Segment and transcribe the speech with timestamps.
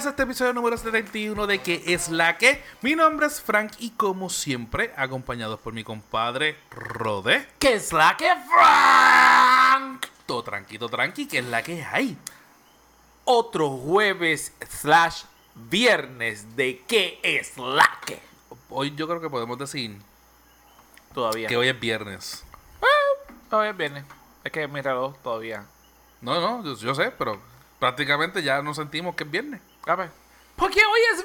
[0.00, 2.64] Bienvenidas a este episodio número 71 de ¿Qué es la que?
[2.80, 7.46] Mi nombre es Frank y como siempre, acompañados por mi compadre Rode.
[7.58, 10.06] ¿Qué es la que Frank?
[10.24, 12.16] Todo tranquilo, tranqui, ¿qué es la que hay?
[13.26, 15.24] Otro jueves slash
[15.54, 18.22] viernes de ¿Qué es la que?
[18.70, 19.98] Hoy yo creo que podemos decir
[21.12, 21.46] Todavía.
[21.46, 22.42] que hoy es viernes.
[23.50, 24.04] Todavía es viernes.
[24.44, 25.66] Es que mi reloj todavía.
[26.22, 27.38] No, no, yo, yo sé, pero
[27.78, 29.60] prácticamente ya nos sentimos que es viernes.
[29.86, 30.10] A ver.
[30.56, 31.24] Porque hoy es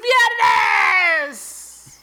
[1.21, 1.99] viernes.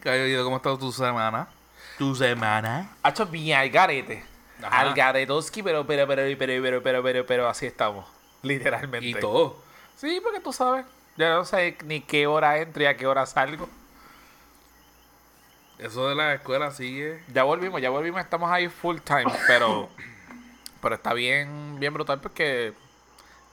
[0.02, 1.48] Cayo, ¿cómo ha estado tu semana?
[1.98, 2.90] ¿Tu semana?
[3.02, 4.24] Ha hecho bien al garete.
[4.62, 4.80] Ajá.
[4.80, 8.06] Al garetoski, pero, pero, pero, pero, pero, pero, pero, pero, así estamos.
[8.42, 9.06] Literalmente.
[9.06, 9.56] Y todo.
[9.96, 10.84] Sí, porque tú sabes.
[11.16, 13.68] Ya no sé ni qué hora entro y a qué hora salgo.
[15.78, 17.22] Eso de la escuela sigue.
[17.32, 19.88] Ya volvimos, ya volvimos, estamos ahí full time, pero,
[20.82, 22.74] pero está bien, bien brutal porque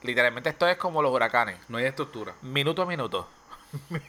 [0.02, 2.34] literalmente esto es como los huracanes, No hay estructura.
[2.42, 3.28] minuto a minuto.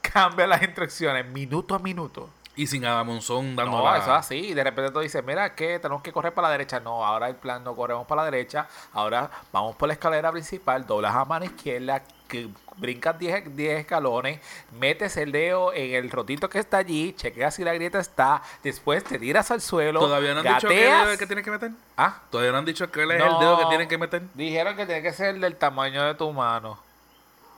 [0.00, 2.30] Cambia las instrucciones, minuto a minuto.
[2.56, 3.98] Y sin Adamonzón dando No, la...
[3.98, 4.36] eso es así.
[4.36, 6.80] Y de repente tú dices, mira, que tenemos que correr para la derecha.
[6.80, 8.66] No, ahora el plan no corremos para la derecha.
[8.92, 14.40] Ahora vamos por la escalera principal, doblas a mano izquierda, que brincas 10 10 escalones,
[14.78, 19.04] metes el dedo en el rotito que está allí, chequeas si la grieta está, después
[19.04, 20.00] te tiras al suelo.
[20.00, 21.02] ¿Todavía no han dicho qué gateas.
[21.02, 21.70] dedo es que tienes que meter?
[21.96, 24.22] Ah, ¿Todavía no han dicho cuál es el dedo que tienen que meter?
[24.34, 26.78] dijeron que tiene que ser del tamaño de tu mano.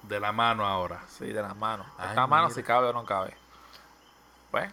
[0.02, 1.00] De la mano ahora.
[1.08, 1.86] Sí, de las manos.
[1.98, 3.34] Ay, Esta mano si cabe o no cabe.
[4.50, 4.70] Pues.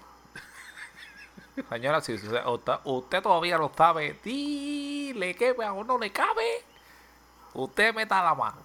[1.69, 2.41] Señora, si usted,
[2.83, 6.63] usted- todavía no sabe, dile que a uno le cabe.
[7.53, 8.57] Usted meta la mano.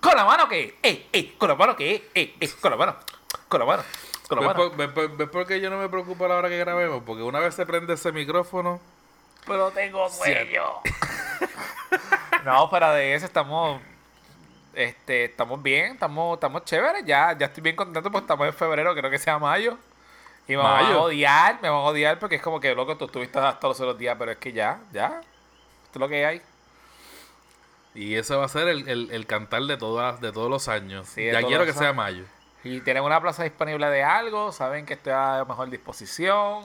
[0.00, 0.78] ¿Con la mano qué?
[0.82, 2.10] Eh, eh, con la mano qué?
[2.14, 2.96] Eh, eh, con la mano.
[3.48, 3.82] Con la mano.
[4.28, 4.68] Con la ¿Ves mano.
[4.70, 7.02] por, ves por- ves por qué yo no me preocupo a la hora que grabemos?
[7.06, 8.80] Porque una vez se prende ese micrófono...
[9.46, 10.62] Pero tengo sueño.
[12.44, 13.80] no, fuera de eso estamos.
[14.74, 17.04] Este, estamos bien, estamos, estamos chéveres.
[17.04, 19.76] Ya, ya estoy bien contento porque estamos en febrero, creo que sea mayo.
[20.46, 23.06] Y me van a odiar, me van a odiar porque es como que loco, tú
[23.06, 25.20] estuviste hasta los otros días, pero es que ya, ya.
[25.84, 26.42] Esto es lo que hay.
[27.94, 31.08] Y ese va a ser el, el, el cantar de todas de todos los años.
[31.08, 32.24] Sí, ya quiero que sea mayo.
[32.64, 36.64] Y tienen una plaza disponible de algo, saben que estoy a mejor disposición.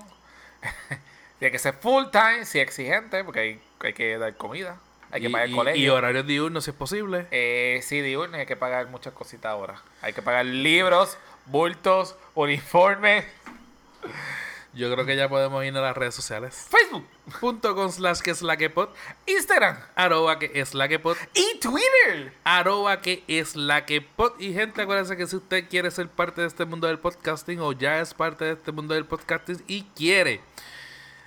[1.39, 4.77] Tiene que ser full time, sí exigente, porque hay, hay que dar comida,
[5.11, 5.81] hay que y, pagar el colegio.
[5.81, 7.27] y horarios diurnos si es posible.
[7.31, 9.75] Eh, sí, diurno, y hay que pagar muchas cositas ahora.
[10.01, 13.25] Hay que pagar libros, bultos, uniformes,
[14.73, 16.67] Yo creo que ya podemos ir a las redes sociales.
[16.69, 17.03] Facebook,
[17.39, 18.89] Punto con slash que es la que pod.
[19.25, 21.17] Instagram Arroba que es la que pod.
[21.33, 22.33] y Twitter.
[22.43, 24.39] Arroba que es la que pod.
[24.39, 27.71] Y gente, acuérdense que si usted quiere ser parte de este mundo del podcasting o
[27.71, 30.41] ya es parte de este mundo del podcasting y quiere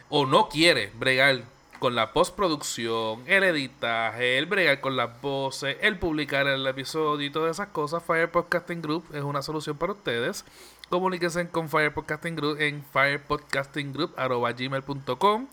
[0.09, 1.43] o no quiere bregar
[1.81, 7.31] con la postproducción, el editaje, el bregar con las voces, el publicar el episodio y
[7.31, 10.45] todas esas cosas, Fire Podcasting Group es una solución para ustedes.
[10.93, 15.47] Comuníquense con Fire Podcasting Group en firepodcastinggroup.gmail.com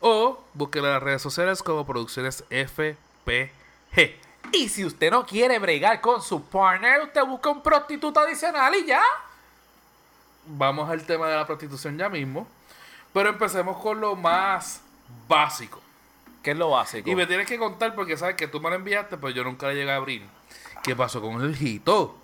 [0.00, 4.16] o búsquenlo en las redes sociales como Producciones FPG.
[4.50, 8.86] Y si usted no quiere bregar con su partner, usted busca un prostituto adicional y
[8.86, 9.00] ya.
[10.46, 12.48] Vamos al tema de la prostitución ya mismo.
[13.12, 14.80] Pero empecemos con lo más
[15.28, 15.80] básico.
[16.42, 17.08] ¿Qué es lo básico?
[17.08, 19.68] Y me tienes que contar porque sabes que tú me lo enviaste, pero yo nunca
[19.68, 20.26] le llegué a abrir.
[20.82, 22.16] ¿Qué pasó con el hito?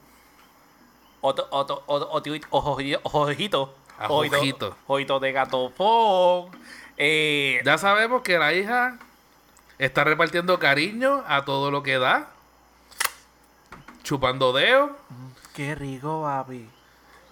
[1.29, 2.11] Otro, otro, otro,
[2.51, 6.51] ojito, ojito, ojito, de gatofón.
[6.97, 8.99] Eh, Ya sabemos que la hija
[9.79, 12.29] está repartiendo cariño a todo lo que da.
[14.03, 14.91] Chupando dedos
[15.55, 16.69] qué rico, papi.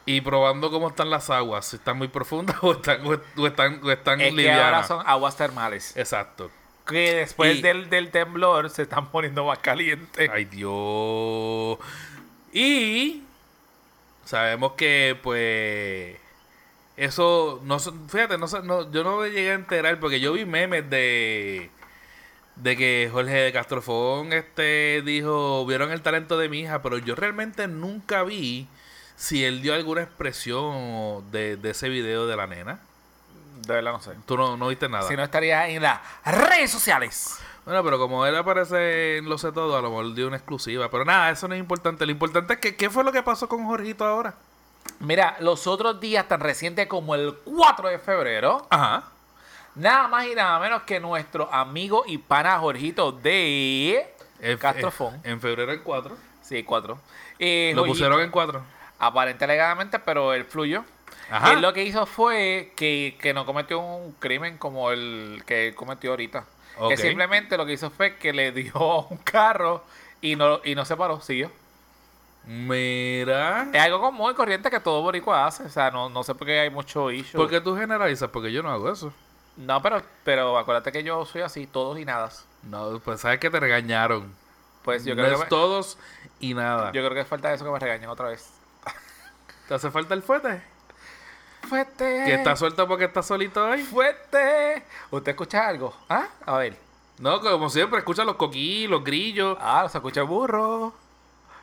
[0.07, 1.67] y probando cómo están las aguas.
[1.67, 5.37] Si están muy profundas o están, o están, o están Es que ahora son aguas
[5.37, 5.97] termales.
[5.97, 6.51] Exacto.
[6.87, 10.29] Que después Y- del, del temblor se están poniendo más calientes.
[10.33, 11.79] Ay, Dios.
[12.53, 13.24] Y
[14.25, 16.17] sabemos que, pues,
[16.97, 20.45] eso, no, fíjate, no, sé- no- yo no me llegué a enterar porque yo vi
[20.45, 21.71] memes de,
[22.57, 27.15] de que Jorge de Castrofón este, dijo, vieron el talento de mi hija, pero yo
[27.15, 28.69] realmente nunca vi
[29.17, 32.81] si él dio alguna expresión de, de ese video de la nena.
[33.67, 34.13] De verdad no sé.
[34.27, 35.09] Tú no, no viste nada.
[35.09, 37.37] Si no estaría en las redes sociales.
[37.65, 40.91] Bueno, pero como él aparece en Lo sé todo, a lo mejor dio una exclusiva.
[40.91, 42.05] Pero nada, eso no es importante.
[42.05, 44.35] Lo importante es que, ¿qué fue lo que pasó con Jorgito ahora?
[45.01, 49.05] Mira, los otros días tan recientes como el 4 de febrero, Ajá.
[49.75, 54.15] nada más y nada menos que nuestro amigo y pana Jorgito de
[54.61, 55.15] Castrofón.
[55.25, 56.17] En, en febrero en 4.
[56.43, 56.99] Sí, 4.
[57.39, 58.63] Eh, Lo Jorgito- pusieron en 4.
[58.99, 60.85] Aparente alegadamente, pero él fluyó.
[61.31, 61.53] Ajá.
[61.55, 65.75] Él lo que hizo fue que, que no cometió un crimen como el que él
[65.75, 66.45] cometió ahorita.
[66.89, 69.85] Que simplemente lo que hizo fue que le dio un carro
[70.21, 71.51] y no, y no se paró, siguió.
[72.47, 73.69] Mira.
[73.73, 75.65] Es algo como muy corriente que todo boricua hace.
[75.65, 77.39] O sea, no, no sé por qué hay mucho issue.
[77.39, 78.29] ¿Por qué tú generalizas?
[78.31, 79.13] Porque yo no hago eso.
[79.57, 82.31] No, pero, pero acuérdate que yo soy así, todos y nada.
[82.65, 84.35] No, pues sabes que te regañaron.
[84.83, 85.97] Pues yo No creo, es que me- todos
[86.41, 86.93] y nada.
[86.93, 88.51] yo creo que falta eso que me regañen otra vez.
[89.69, 90.61] ¿Te hace falta el fuete?
[91.69, 92.23] Fuerte.
[92.27, 93.83] Que está suelto porque está solito hoy.
[93.83, 94.83] fuerte.
[95.11, 95.95] ¿Usted escucha algo?
[96.09, 96.27] ¿Ah?
[96.45, 96.77] A ver.
[97.19, 99.57] No, como siempre, escucha los coquí, los grillos.
[99.61, 100.93] Ah, se escucha burro.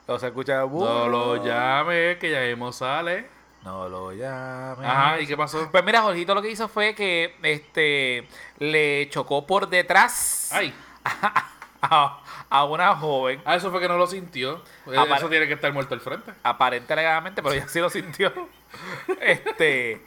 [0.07, 1.07] No se escucha burro.
[1.07, 3.27] No lo llame, que ya mismo sale.
[3.63, 4.85] No lo llame.
[4.85, 5.69] Ajá, ¿y qué pasó?
[5.71, 8.27] Pues mira, Jorgito lo que hizo fue que este
[8.57, 11.45] le chocó por detrás Ay, a,
[11.81, 12.21] a
[12.65, 14.61] una joven, ah, eso fue que no lo sintió.
[14.85, 16.33] Apare- Eso tiene que estar muerto al frente.
[16.43, 18.31] aparente alegadamente, pero ella sí lo sintió.
[19.21, 20.01] Este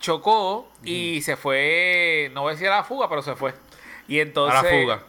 [0.00, 3.52] chocó y se fue, no voy a decir a la fuga, pero se fue.
[4.06, 5.02] Y entonces a la fuga.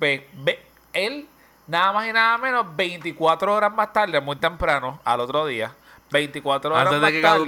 [0.00, 0.62] ve- ve-
[0.92, 1.26] él
[1.66, 5.74] nada más y nada menos 24 horas más tarde, muy temprano, al otro día,
[6.10, 7.38] 24 horas Antes más de que tarde,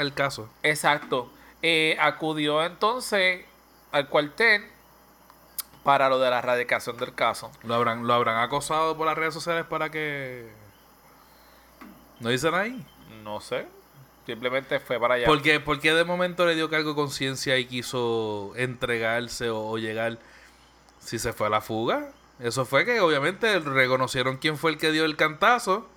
[0.00, 0.48] el caso.
[0.62, 1.30] Exacto.
[1.62, 3.44] Eh, acudió entonces
[3.92, 4.64] al cuartel
[5.84, 7.50] para lo de la erradicación del caso.
[7.64, 10.48] Lo habrán, lo habrán acosado por las redes sociales para que.
[12.20, 12.84] ¿No dicen ahí?
[13.24, 13.66] No sé.
[14.26, 15.26] Simplemente fue para allá.
[15.26, 19.66] ¿Por qué, por qué de momento le dio cargo de conciencia y quiso entregarse o,
[19.66, 20.18] o llegar
[21.00, 22.10] si se fue a la fuga?
[22.38, 25.88] Eso fue que obviamente reconocieron quién fue el que dio el cantazo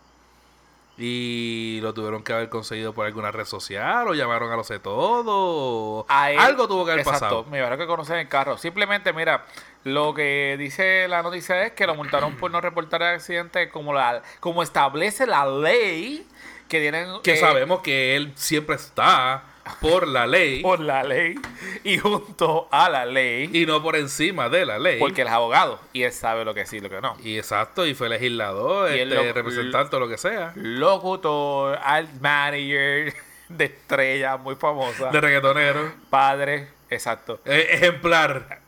[0.97, 4.79] y lo tuvieron que haber conseguido por alguna red social o llamaron a los de
[4.79, 6.05] todo.
[6.29, 7.45] él- algo tuvo que haber Exacto, pasado.
[7.45, 8.57] Me imagino que conocen el carro.
[8.57, 9.45] Simplemente, mira,
[9.83, 13.93] lo que dice la noticia es que lo multaron por no reportar el accidente como,
[13.93, 16.27] la, como establece la ley
[16.69, 17.21] que tienen...
[17.23, 19.43] Que eh, sabemos que él siempre está
[19.81, 21.35] por la ley Por la ley
[21.83, 23.49] y junto a la ley.
[23.53, 24.99] y no por encima de la ley.
[24.99, 27.15] Porque él es abogado y él sabe lo que sí y lo que no.
[27.23, 30.51] Y exacto, y fue legislador, Y este, lo- representante o lo que sea.
[30.55, 33.13] locutor, alt manager
[33.49, 35.93] de estrella muy famosa, De reggaetonero.
[36.09, 37.39] padre, exacto.
[37.45, 38.59] Eh, ejemplar.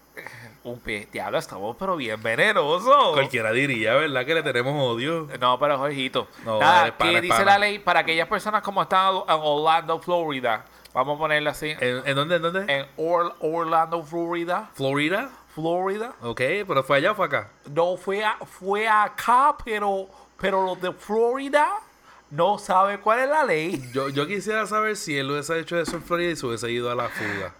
[0.63, 3.13] Un pie, diablo, estamos pero bien venenosos.
[3.13, 4.25] Cualquiera diría, ¿verdad?
[4.25, 5.27] Que le tenemos odio.
[5.39, 6.27] No, pero Jorgito.
[6.43, 9.99] No, Nada, es pana, ¿qué dice la ley para aquellas personas como están en Orlando,
[9.99, 10.65] Florida?
[10.95, 11.67] Vamos a ponerlo así.
[11.79, 12.37] ¿En, en dónde?
[12.37, 12.73] ¿En dónde?
[12.73, 14.69] En Or- Orlando, Florida.
[14.73, 15.29] ¿Florida?
[15.53, 16.13] Florida.
[16.21, 17.49] Ok, pero fue allá o fue acá.
[17.71, 20.07] No fue, a- fue acá, pero,
[20.39, 21.69] pero los de Florida
[22.31, 23.89] no sabe cuál es la ley.
[23.93, 26.89] Yo, yo quisiera saber si él hubiese hecho eso en Florida y se hubiese ido
[26.91, 27.53] a la fuga.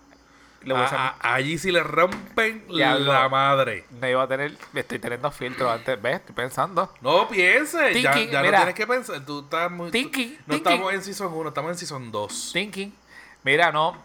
[0.74, 3.30] A A- allí sí le rompen Ya, la no.
[3.30, 3.86] madre.
[4.02, 6.16] Me iba a tener, estoy teniendo filtros antes, ¿ves?
[6.16, 6.92] Estoy pensando.
[7.02, 8.58] No piense, ya, Thinking, ya no mira.
[8.60, 9.24] tienes que pensar.
[9.24, 9.88] Tú estás muy.
[9.88, 10.72] tú- Thinking, no thinking.
[10.74, 12.50] estamos en Season 1, estamos en Season 2.
[12.54, 12.96] Thinking.
[13.46, 13.96] Mira, no.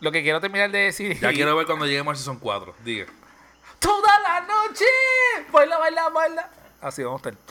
[0.00, 1.18] Lo que quiero terminar de decir.
[1.20, 2.74] Ya quiero ver cuando lleguemos al Season 4.
[2.84, 3.06] Diga.
[3.78, 4.84] Toda la noche.
[5.52, 6.48] Baila, baila, baila.
[6.80, 7.42] Así vamos a estar.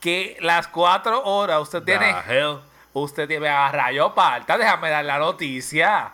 [0.00, 2.14] Que las cuatro horas usted tiene.
[2.26, 2.58] The hell.
[2.94, 4.58] Usted tiene a rayo parta.
[4.58, 6.10] Déjame dar la noticia.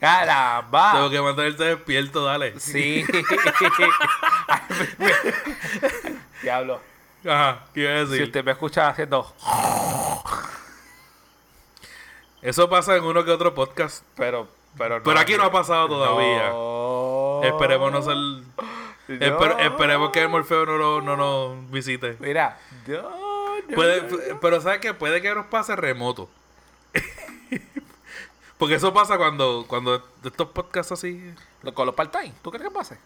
[0.00, 0.92] Caramba.
[0.92, 2.58] Tengo que mantenerte despierto, dale.
[2.60, 3.04] Sí.
[6.42, 6.80] Diablo.
[7.24, 8.26] Ajá, ¿qué iba a Si decir?
[8.26, 9.34] usted me escucha haciendo.
[12.42, 14.04] Eso pasa en uno que otro podcast.
[14.16, 15.04] Pero, pero no.
[15.04, 16.48] Pero aquí no ha pasado todavía.
[16.50, 17.40] No.
[17.44, 18.16] Esperemos no ser.
[19.08, 22.16] Esper- esperemos que el Morfeo no, lo- no nos visite.
[22.20, 22.58] Mira.
[23.74, 24.94] Puede- pero ¿sabes qué?
[24.94, 26.28] Puede que nos pase remoto.
[28.58, 31.34] Porque eso pasa cuando, cuando estos podcasts así.
[31.74, 32.98] Con los part-time, ¿tú crees que pase?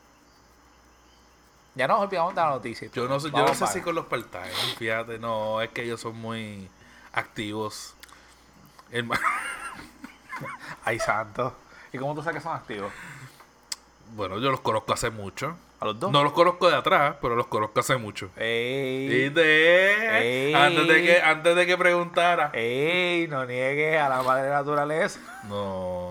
[1.74, 2.88] Ya nos olvidamos de la noticia.
[2.92, 4.50] Yo no sé, yo no sé si con los part-time.
[4.78, 6.68] Fíjate, no, es que ellos son muy
[7.12, 7.94] activos.
[9.04, 9.18] Ma-
[10.84, 11.54] Ay, santo.
[11.92, 12.92] ¿Y cómo tú sabes que son activos?
[14.14, 15.56] Bueno, yo los conozco hace mucho.
[15.80, 16.10] ¿A los dos?
[16.12, 18.30] No los conozco de atrás, pero los conozco hace mucho.
[18.36, 19.08] Ey.
[19.08, 20.48] ¿Viste?
[20.48, 20.54] Ey.
[20.54, 22.50] Antes de que, antes de que preguntara.
[22.52, 25.20] Ey, no niegues a la madre naturaleza.
[25.48, 26.10] No.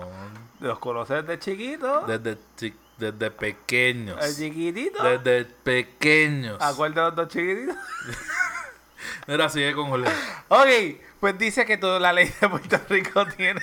[0.60, 2.06] Los conoces desde chiquitos.
[2.06, 4.18] Desde, chi- desde pequeños.
[4.24, 5.02] El chiquitito.
[5.02, 6.56] Desde pequeños.
[6.60, 7.76] Acuérdate los dos chiquititos.
[9.26, 10.10] Mira, sigue con Jorge.
[10.48, 13.60] ok, pues dice que toda la ley de Puerto Rico tiene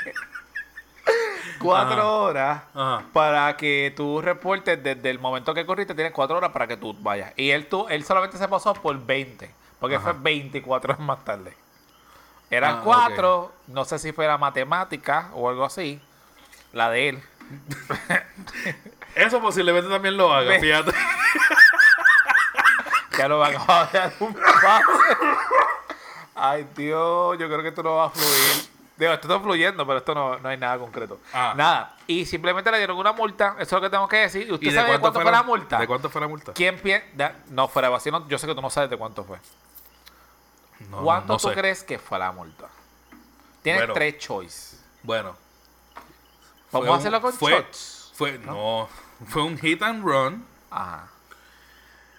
[1.59, 2.05] cuatro Ajá.
[2.07, 3.03] horas Ajá.
[3.13, 6.95] para que tú reportes desde el momento que corriste, tienes cuatro horas para que tú
[6.99, 7.33] vayas.
[7.35, 9.49] Y él, tú, él solamente se pasó por 20,
[9.79, 10.03] porque Ajá.
[10.13, 11.55] fue 24 horas más tarde.
[12.49, 15.99] Eran Ah, cuatro, no sé si fuera matemática o algo así,
[16.71, 17.23] la de él.
[19.15, 20.91] Eso posiblemente también lo haga, fíjate.
[23.17, 24.83] Ya lo acabado de dar un pase.
[26.37, 28.69] Ay, Dios, yo creo que esto no va a fluir.
[28.97, 31.19] Digo, esto está fluyendo, pero esto no, no hay nada concreto.
[31.31, 31.53] Ah.
[31.55, 31.95] Nada.
[32.07, 33.55] Y simplemente le dieron una multa.
[33.59, 34.47] Eso es lo que tengo que decir.
[34.47, 35.77] ¿Y usted ¿Y de sabe de cuánto fue la multa?
[35.79, 36.53] ¿De cuánto fue la multa?
[36.53, 37.33] ¿Quién piensa?
[37.49, 39.37] No, fuera vacío, no, yo sé que tú no sabes de cuánto fue.
[40.89, 41.53] No, ¿Cuánto no tú sé.
[41.55, 42.67] crees que fue la multa?
[43.61, 43.93] Tienes Bueno.
[43.93, 44.83] tres choices.
[45.03, 45.35] Bueno.
[46.71, 48.11] Vamos a hacerlo con fue- shots.
[48.15, 48.89] Fue, no,
[49.27, 50.45] fue un hit and run.
[50.71, 51.07] Ajá.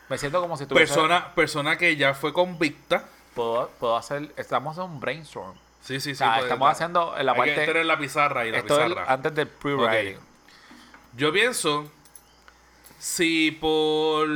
[0.09, 0.93] Me siento como si tuviese...
[0.95, 3.05] Persona, persona que ya fue convicta.
[3.39, 4.33] Puedo, puedo hacer...
[4.37, 5.55] Estamos en un brainstorm.
[5.81, 6.25] Sí, sí, sí.
[6.25, 7.67] O sea, estamos haciendo en la hay que parte...
[7.67, 9.13] tener la pizarra y la Esto es pizarra.
[9.13, 10.19] antes del pre-writing.
[11.17, 11.89] Yo pienso,
[12.99, 14.29] si por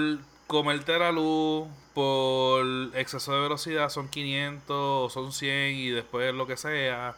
[0.47, 6.47] comerte la luz, por exceso de velocidad son 500 o son 100 y después lo
[6.47, 7.16] que sea,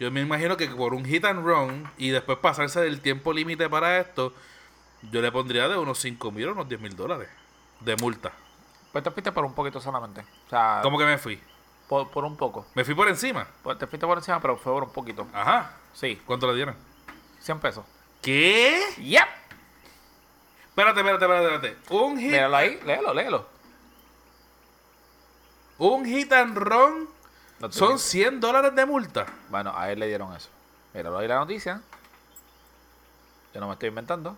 [0.00, 3.68] yo me imagino que por un hit and run y después pasarse del tiempo límite
[3.68, 4.32] para esto,
[5.12, 7.28] yo le pondría de unos 5 mil o unos 10 mil dólares
[7.80, 8.32] de multa.
[8.96, 10.22] Pues te fuiste por un poquito solamente.
[10.46, 11.38] O sea, ¿Cómo que me fui?
[11.86, 12.64] por, por un poco.
[12.74, 13.46] Me fui por encima.
[13.62, 15.26] Pues te fuiste por encima, pero fue por un poquito.
[15.34, 15.70] Ajá.
[15.92, 16.74] Sí, ¿Cuánto le dieron?
[17.40, 17.84] 100 pesos.
[18.22, 18.80] ¿Qué?
[18.96, 19.28] ¡Yep!
[20.70, 21.94] Espérate, espérate, espérate, espérate.
[21.94, 23.46] Un hit, Míralo ahí, léelo, léelo.
[25.76, 27.06] un hit and run
[27.60, 27.98] No son digo.
[27.98, 29.26] 100 dólares de multa.
[29.50, 30.48] Bueno, a él le dieron eso.
[30.94, 31.82] Míralo ahí la noticia.
[33.52, 34.34] Yo no me estoy inventando.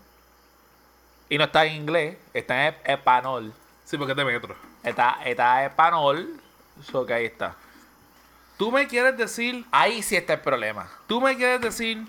[1.29, 3.53] Y no está en inglés, está en español.
[3.89, 4.55] Sí, porque es de metro.
[4.83, 6.39] Está, está en español.
[6.91, 7.55] So que ahí está.
[8.57, 10.87] Tú me quieres decir, Ahí sí está el problema.
[11.07, 12.05] tú me quieres decir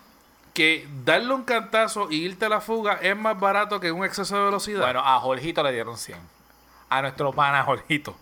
[0.53, 4.37] que darle un cantazo y irte a la fuga es más barato que un exceso
[4.37, 4.81] de velocidad.
[4.83, 6.19] Bueno, a Jorgito le dieron 100.
[6.89, 8.17] A nuestro pana Jorgito.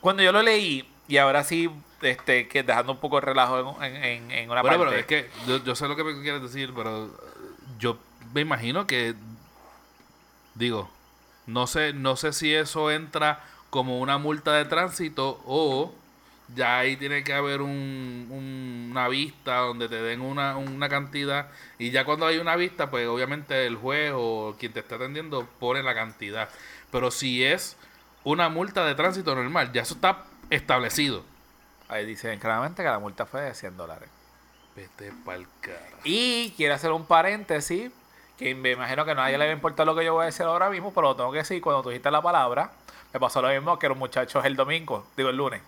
[0.00, 1.68] Cuando yo lo leí, y ahora sí,
[2.02, 4.90] este, que dejando un poco el relajo en, en- en una Bueno, parte.
[4.90, 7.10] pero es que yo, yo sé lo que me quieres decir, pero
[7.78, 7.96] yo
[8.32, 9.14] me imagino que
[10.54, 10.90] digo,
[11.46, 15.94] no sé, no sé si eso entra como una multa de tránsito o
[16.56, 21.48] ya ahí tiene que haber un, un- una vista donde te den una, una cantidad
[21.78, 25.46] y ya cuando hay una vista, pues obviamente el juez o quien te está atendiendo
[25.60, 26.48] pone la cantidad.
[26.90, 27.76] Pero si es
[28.24, 31.22] una multa de tránsito normal, ya eso está establecido.
[31.88, 34.08] Ahí dicen claramente que la multa fue de 100 dólares.
[34.74, 35.98] Vete pa'l cara.
[36.04, 37.90] Y quiero hacer un paréntesis,
[38.40, 40.26] que me imagino que a nadie le va a importar lo que yo voy a
[40.26, 41.60] decir ahora mismo, pero lo tengo que decir.
[41.60, 42.72] Cuando tú dijiste la palabra,
[43.12, 45.60] me pasó lo mismo que los muchachos el domingo, digo el lunes.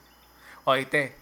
[0.64, 1.14] Oíste,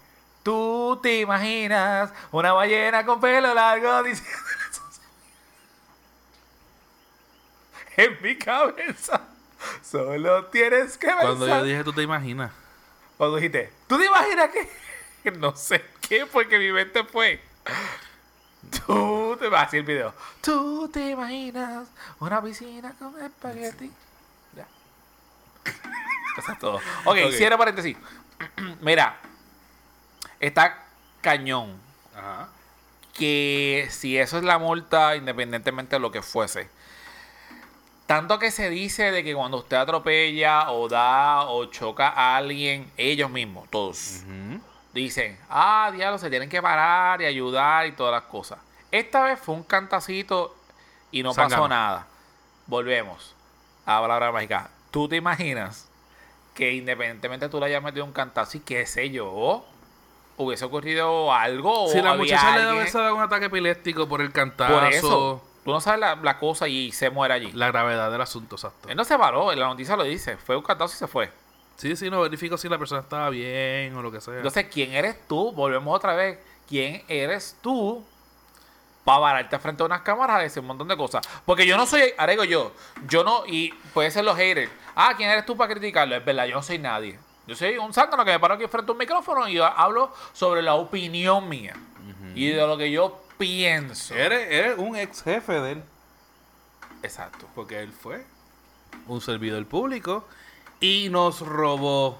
[0.43, 4.31] tú te imaginas una ballena con pelo largo diciendo
[7.97, 9.21] en mi cabeza.
[9.83, 11.25] Solo tienes que pensar.
[11.25, 12.51] Cuando yo dije, tú te imaginas.
[13.17, 15.31] Cuando dijiste, ¿tú te imaginas que.?
[15.37, 17.41] No sé qué, porque mi mente fue.
[18.85, 20.13] Tú te vas a el video.
[20.41, 21.87] Tú te imaginas
[22.19, 23.91] una piscina con espagueti.
[24.55, 24.67] Ya.
[26.37, 26.75] Eso es todo.
[27.05, 27.31] Ok, Ok.
[27.33, 27.97] cierra paréntesis.
[28.81, 29.17] Mira,
[30.39, 30.83] está
[31.21, 31.75] cañón
[32.15, 32.49] Ajá.
[33.13, 36.69] que si eso es la multa, independientemente de lo que fuese.
[38.05, 42.91] Tanto que se dice de que cuando usted atropella o da o choca a alguien,
[42.97, 44.23] ellos mismos, todos,
[44.93, 48.59] dicen, ah, diablo, se tienen que parar y ayudar y todas las cosas.
[48.91, 50.55] Esta vez fue un cantacito
[51.11, 52.07] y no pasó nada.
[52.67, 53.35] Volvemos
[53.85, 54.69] a la palabra mágica.
[54.91, 55.89] ¿Tú te imaginas
[56.53, 59.65] que independientemente tú le hayas metido un cantazo y qué sé yo,
[60.37, 61.87] hubiese ocurrido algo?
[61.89, 65.43] Si o la muchacha le hubiese dado un ataque epiléptico por el cantazo, por eso,
[65.63, 67.51] tú no sabes la, la cosa y se muere allí.
[67.53, 68.89] la gravedad del asunto, exacto.
[68.89, 70.35] Él no se paró, en la noticia lo dice.
[70.35, 71.31] Fue un cantazo y se fue.
[71.77, 74.35] Sí, sí, no verifico si la persona estaba bien o lo que sea.
[74.37, 75.51] Entonces, ¿quién eres tú?
[75.51, 76.37] Volvemos otra vez.
[76.67, 78.05] ¿Quién eres tú
[79.03, 81.27] para pararte frente a unas cámaras a decir un montón de cosas?
[81.45, 82.71] Porque yo no soy, arego yo,
[83.07, 84.71] yo no, y puede ser los haters.
[84.95, 86.15] Ah, ¿quién eres tú para criticarlo?
[86.15, 87.17] Es verdad, yo no soy nadie.
[87.47, 90.61] Yo soy un zángano que me paro aquí frente a un micrófono y hablo sobre
[90.61, 91.75] la opinión mía.
[92.35, 94.13] Y de lo que yo pienso.
[94.13, 95.83] Eres, eres un ex jefe de él,
[97.03, 97.47] Exacto.
[97.55, 98.23] porque él fue
[99.07, 100.27] un servidor público
[100.81, 102.17] y nos robó.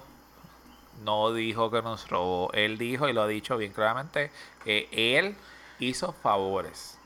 [1.04, 2.50] no dijo que nos robó.
[2.54, 4.30] Él dijo, y lo ha dicho bien claramente,
[4.64, 5.36] que él
[5.80, 6.96] hizo favores.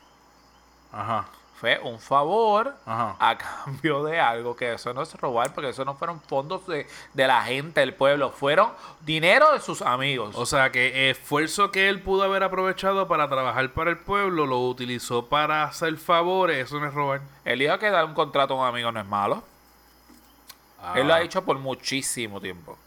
[0.91, 1.25] Ajá,
[1.59, 3.15] Fue un favor ajá.
[3.19, 6.87] a cambio de algo, que eso no es robar, porque eso no fueron fondos de,
[7.13, 8.71] de la gente, del pueblo, fueron
[9.01, 10.35] dinero de sus amigos.
[10.37, 14.59] O sea que esfuerzo que él pudo haber aprovechado para trabajar para el pueblo lo
[14.67, 17.21] utilizó para hacer favores, eso no es robar.
[17.45, 19.43] él dijo que dar un contrato a un amigo no es malo.
[20.81, 20.93] Ah.
[20.95, 22.77] Él lo ha dicho por muchísimo tiempo.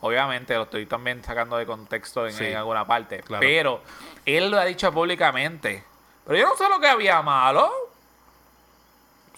[0.00, 3.20] Obviamente lo estoy también sacando de contexto en, Sí, en alguna parte.
[3.20, 3.40] claro.
[3.40, 3.80] Pero
[4.26, 5.84] él lo ha dicho públicamente.
[6.26, 7.70] Pero yo no sé lo que había malo.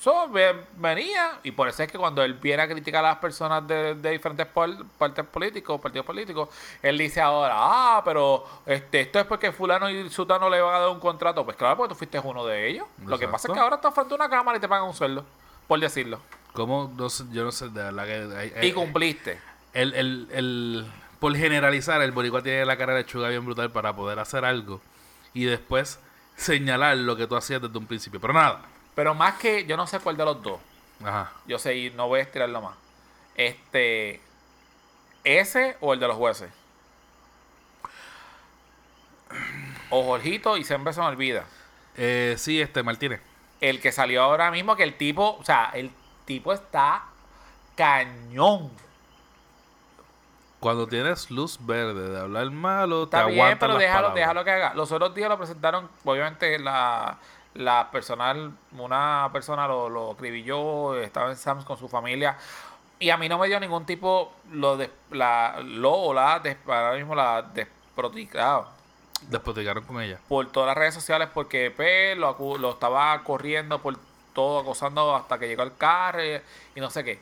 [0.00, 3.18] So, ve- venía, y por eso es que cuando él viene a criticar a las
[3.18, 6.48] personas de, de diferentes partidos políticos, partidos políticos,
[6.82, 10.78] él dice ahora, ah, pero este, esto es porque fulano y sutano le van a
[10.80, 11.42] dar un contrato.
[11.44, 12.86] Pues claro, porque tú fuiste uno de ellos.
[13.06, 14.94] Lo que pasa es que ahora estás frente a una cámara y te pagan un
[14.94, 15.24] sueldo,
[15.66, 16.18] por decirlo.
[16.54, 16.90] ¿Cómo?
[16.96, 18.36] No sé, yo no sé, de verdad que...
[18.58, 19.38] hay- y cumpliste.
[19.74, 20.86] el, el, el-
[21.18, 24.80] por generalizar, el boricua tiene la cara de lechuga bien brutal para poder hacer algo
[25.34, 25.98] y después
[26.36, 28.20] señalar lo que tú hacías desde un principio.
[28.20, 28.62] Pero nada.
[28.94, 30.60] Pero más que, yo no sé cuál de los dos.
[31.04, 31.32] Ajá.
[31.46, 32.76] Yo sé, y no voy a estirarlo más.
[33.34, 34.20] Este,
[35.24, 36.50] ese o el de los jueces.
[39.90, 41.44] O Jorgito y siempre se me olvida.
[41.96, 43.20] Eh, sí, este, Martínez.
[43.60, 45.90] El que salió ahora mismo, que el tipo, o sea, el
[46.24, 47.04] tipo está
[47.76, 48.70] cañón.
[50.60, 54.14] Cuando tienes luz verde de hablar malo, Está te bien, pero las déjalo, palabras.
[54.14, 54.74] déjalo que haga.
[54.74, 57.18] Los otros días lo presentaron, obviamente la,
[57.52, 62.38] la personal, una persona lo, lo acribilló, estaba en Sams con su familia.
[62.98, 66.56] Y a mí no me dio ningún tipo, lo de, la, lo o la, des-
[66.66, 68.68] ahora mismo la desproticado
[69.28, 70.18] Despoticaron con ella.
[70.28, 73.98] por todas las redes sociales porque pues, lo, lo estaba corriendo por
[74.34, 77.18] todo, acosando hasta que llegó al carro y, no sé qué.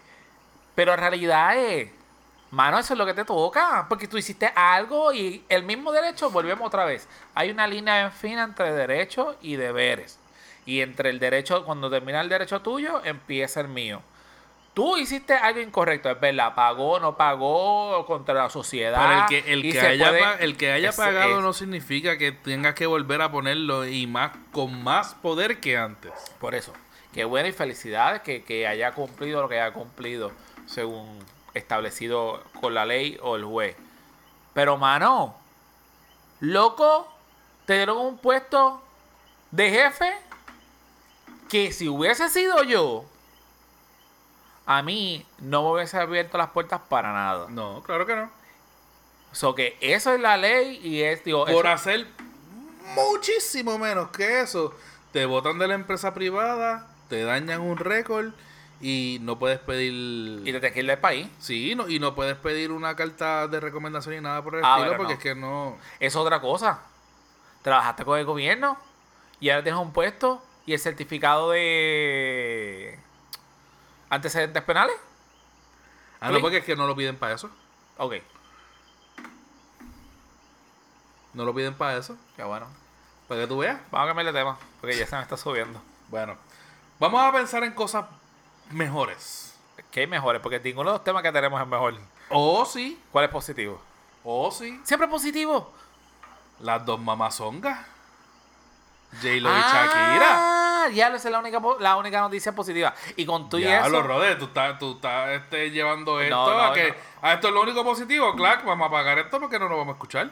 [0.75, 1.90] Pero en realidad es,
[2.50, 6.31] mano, eso es lo que te toca, porque tú hiciste algo y el mismo derecho,
[6.31, 7.07] volvemos otra vez.
[7.35, 10.19] Hay una línea en fin entre derecho y deberes.
[10.64, 14.00] Y entre el derecho, cuando termina el derecho tuyo, empieza el mío.
[14.75, 18.99] Tú hiciste algo incorrecto, es verdad, pagó, no pagó contra la sociedad.
[19.07, 19.21] Pero
[19.54, 22.75] el que, el haya, puede- el que haya es- pagado es- no significa que tengas
[22.75, 26.12] que volver a ponerlo y más con más poder que antes.
[26.40, 26.73] Por eso,
[27.12, 30.33] qué bueno y felicidades que, que haya cumplido lo que haya cumplido
[30.66, 31.19] según
[31.54, 33.76] establecido con la ley o el juez.
[34.54, 35.35] Pero, mano,
[36.40, 37.09] loco,
[37.66, 38.83] te dieron un puesto
[39.50, 40.12] de jefe
[41.49, 43.04] que si hubiese sido yo,
[44.64, 47.47] a mí no me hubiese abierto las puertas para nada.
[47.50, 48.31] No, claro que no.
[49.33, 52.07] So que eso es la ley y es, digo, Por eso- hacer
[52.94, 54.75] muchísimo menos que eso,
[55.12, 58.33] te botan de la empresa privada, te dañan un récord
[58.81, 59.92] y no puedes pedir...
[59.92, 61.29] y te tienes que ir del país.
[61.38, 64.79] Sí, no, y no puedes pedir una carta de recomendación ni nada por el Ah,
[64.79, 65.18] estilo porque no.
[65.18, 65.77] es que no...
[66.01, 66.81] Es otra cosa.
[67.61, 68.79] Trabajaste con el gobierno
[69.40, 72.98] y ahora tienes un puesto y el certificado de
[74.09, 74.96] antecedentes penales.
[76.18, 77.51] Ah, no, porque es que no lo piden para eso.
[77.98, 78.14] Ok,
[81.35, 82.16] No lo piden para eso.
[82.37, 82.66] qué bueno.
[83.29, 83.79] Para que tú veas.
[83.90, 85.81] Vamos a cambiar de tema porque ya se me está subiendo.
[86.09, 86.37] Bueno,
[87.03, 88.05] vamos a pensar en cosas
[88.71, 89.55] mejores.
[89.91, 90.41] ¿Qué hay mejores?
[90.41, 91.95] Porque ninguno de los temas que tenemos es mejor.
[92.31, 93.81] O sí, ¿Cuál es positivo?
[94.25, 94.81] o sí.
[94.85, 95.73] Siempre positivo.
[96.61, 97.79] Las dos mamazongas.
[99.17, 100.29] J-Lo y Shakira.
[100.85, 102.95] Ah, ya esa es la única, la única noticia positiva.
[103.17, 104.07] Y con tú y Diablo, eso.
[104.07, 106.95] Rode, tú estás, tú estás este, llevando esto No, no, a que no.
[107.29, 109.93] a esto es lo único positivo, claro, vamos a pagar esto porque no lo vamos
[109.93, 110.31] a escuchar.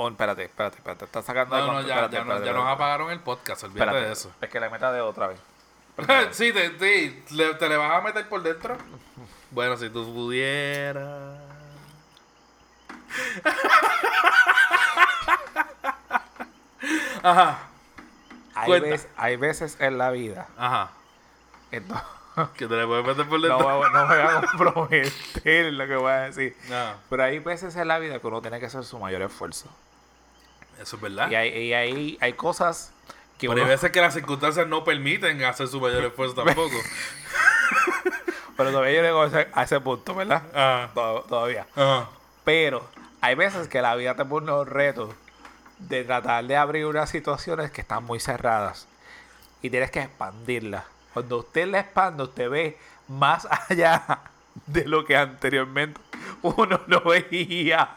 [0.00, 1.04] Oh, espérate, espérate, espérate.
[1.06, 4.12] Está sacando No, no, ya, Espérate, ya, no- nos apagaron el podcast, olvídate Espérate, de
[4.12, 4.30] eso.
[4.40, 5.40] Es que le meta de otra vez.
[6.30, 6.70] sí, te,
[7.30, 8.76] le- te le vas a meter por dentro.
[9.50, 11.36] Bueno, si tú pudieras.
[17.22, 17.58] Ajá,
[18.54, 20.46] Hay, veces, hay veces en la vida.
[20.56, 20.90] ajá.
[21.70, 22.06] Entonces,
[22.56, 23.90] Que te le puedes meter por no, dentro.
[23.90, 26.56] no me voy a comprometer lo que voy a decir.
[26.68, 29.68] No, Pero hay veces en la vida que uno tiene que hacer su mayor esfuerzo.
[30.80, 31.30] Eso es verdad.
[31.30, 32.92] Y hay, y hay, hay cosas
[33.38, 33.62] que Pero uno...
[33.64, 36.74] hay veces que las circunstancias no permiten hacer su mayor esfuerzo tampoco.
[38.56, 40.42] Pero todavía yo llego a ese, a ese punto, ¿verdad?
[40.54, 40.90] Ajá.
[40.94, 41.66] To- Todavía.
[41.76, 42.08] Ajá.
[42.44, 42.84] Pero
[43.20, 45.14] hay veces que la vida te pone un reto
[45.78, 48.88] de tratar de abrir unas situaciones que están muy cerradas
[49.62, 50.84] y tienes que expandirlas.
[51.14, 54.20] Cuando usted la expande, usted ve más allá
[54.66, 56.00] de lo que anteriormente
[56.42, 57.90] uno no veía.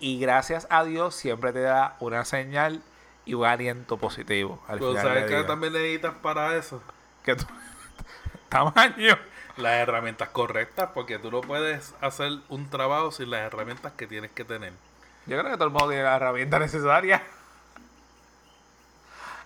[0.00, 2.82] Y gracias a Dios siempre te da una señal
[3.24, 4.62] y un aliento positivo.
[4.68, 5.46] Al Pero final ¿sabes día.
[5.46, 6.80] también necesitas para eso?
[7.24, 7.46] Que tú-
[8.48, 9.18] tamaño.
[9.56, 14.30] Las herramientas correctas, porque tú no puedes hacer un trabajo sin las herramientas que tienes
[14.30, 14.72] que tener.
[15.26, 17.22] Yo creo que todo el mundo tiene la herramienta necesaria.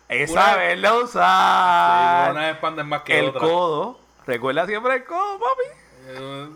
[0.08, 2.30] Es Una- saberlo Sí, usar.
[2.32, 3.42] unas expanden más que el otras.
[3.42, 3.98] codo.
[4.26, 5.62] Recuerda siempre el codo, papi.
[6.08, 6.48] Eh,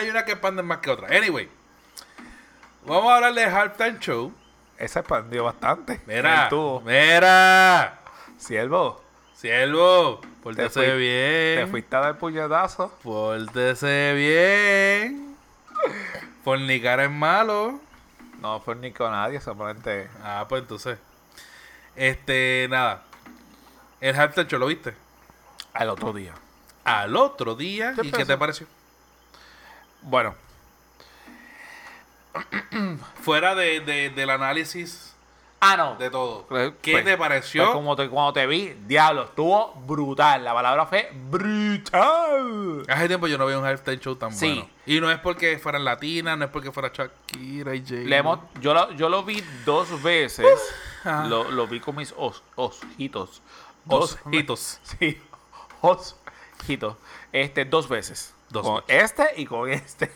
[0.00, 1.06] hay una que expanden más que otra.
[1.16, 1.48] Anyway,
[2.88, 4.32] vamos a hablar de Halftime Show.
[4.78, 6.00] Ese expandió bastante.
[6.06, 6.48] Mira,
[6.84, 7.98] mira,
[8.36, 9.02] Siervo,
[9.34, 10.96] siervo, te, pórtese fui- te
[11.56, 11.70] bien.
[11.70, 12.92] fuiste a dar puñetazo.
[13.02, 15.36] Pórtese bien.
[16.44, 17.80] Fornicar es malo.
[18.40, 20.08] No fue ni con nadie, simplemente.
[20.22, 20.98] Ah, pues entonces.
[21.96, 23.02] Este, nada.
[24.00, 24.94] El halftime show, ¿lo viste?
[25.72, 26.34] Al otro día.
[26.84, 27.94] Al otro día.
[28.00, 28.68] ¿Qué ¿Y qué te pareció?
[30.02, 30.36] Bueno,
[33.22, 35.14] Fuera de, de- del análisis
[35.60, 35.96] ah, no.
[35.96, 36.46] de todo.
[36.48, 37.64] Pues, ¿Qué pues, te pareció?
[37.64, 40.44] pues como te, cuando te vi, diablo, estuvo brutal.
[40.44, 42.84] La palabra fue brutal.
[42.88, 44.46] Hace tiempo yo no veo un halftime show tan Sí.
[44.54, 44.68] bueno.
[44.86, 48.04] Y no es porque fueran latinas, no es porque fuera Shakira y Jay.
[48.04, 50.46] Le hemos- yo, lo, yo lo vi dos veces.
[51.04, 53.42] Lo, lo vi con mis os- ojitos.
[53.86, 54.80] Ojitos.
[54.98, 55.20] Sí,
[55.80, 56.96] ojitos.
[57.32, 58.34] Este, dos veces.
[58.50, 60.10] Dos con este y con este.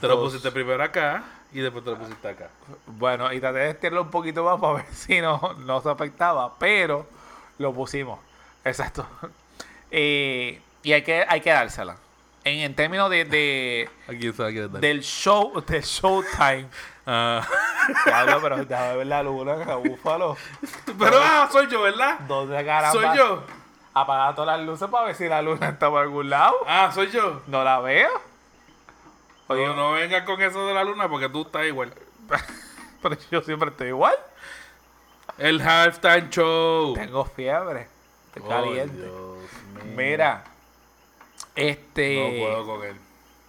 [0.00, 1.22] Te lo pusiste primero acá
[1.52, 2.48] y después te lo pusiste acá.
[2.86, 6.52] Bueno, y traté de estirarlo un poquito más para ver si no, no se afectaba,
[6.58, 7.06] pero
[7.58, 8.18] lo pusimos.
[8.64, 9.06] Exacto.
[9.92, 11.96] Eh, y hay que, hay que dársela.
[12.42, 14.78] En, en términos de, de- Aquí está, aquí está.
[14.78, 16.66] del show, del showtime.
[18.04, 20.36] Diablo, pero déjame ver la luna, búfalo.
[20.98, 22.18] Pero ah, soy yo, ¿verdad?
[22.26, 22.90] ¿Dónde caramba?
[22.92, 23.44] Soy yo.
[23.94, 26.56] Apaga todas las luces para ver si la luna está por algún lado.
[26.66, 27.42] Ah, soy yo.
[27.46, 28.10] No la veo.
[29.48, 31.92] Oye, No, no vengas con eso de la luna porque tú estás igual.
[33.02, 34.14] pero yo siempre estoy igual.
[35.38, 36.94] El halftime show.
[36.94, 37.88] Tengo fiebre.
[38.28, 38.96] Estoy Oh, caliente.
[39.02, 39.38] Dios.
[39.94, 40.44] Mira.
[40.46, 42.38] No Este.
[42.40, 42.96] puedo con él.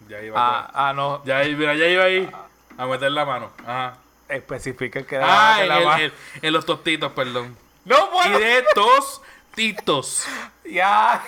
[0.08, 1.24] Ya iba ah, a- ah, no.
[1.26, 2.30] Ya, mira, ya iba ahí
[2.78, 3.52] a meter la mano.
[3.66, 3.98] Ajá.
[4.30, 5.22] Especifica el que Ah,
[5.58, 6.04] da en, la el- mano.
[6.04, 7.58] en- en los tostitos, perdón.
[7.86, 8.40] No Y puedo.
[8.40, 10.28] de tostitos.
[10.70, 11.24] Ya.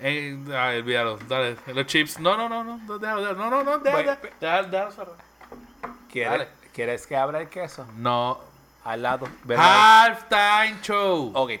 [0.00, 1.18] Eh, ah, olvídalo.
[1.28, 1.56] Dale.
[1.66, 2.18] Los chips.
[2.20, 2.98] No, no, no, no.
[2.98, 3.38] Déjalo, déjalo.
[3.38, 3.78] No, no, no.
[3.78, 4.92] Déjalo, Bueno, déjalo.
[4.92, 5.14] Cerrar.
[6.10, 6.48] ¿Quieres, Dale.
[6.72, 7.86] ¿Quieres que abra el queso?
[7.96, 8.38] No.
[8.84, 9.28] Al lado.
[9.44, 10.04] ¿verdad?
[10.06, 11.32] Halftime show.
[11.34, 11.52] Ok.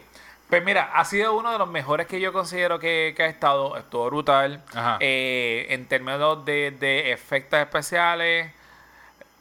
[0.48, 3.76] Pues mira, ha sido uno de los mejores que yo considero que, que ha estado.
[3.76, 4.62] Estuvo brutal.
[4.74, 4.96] Ajá.
[5.00, 8.50] Eh, en términos de, de efectos especiales,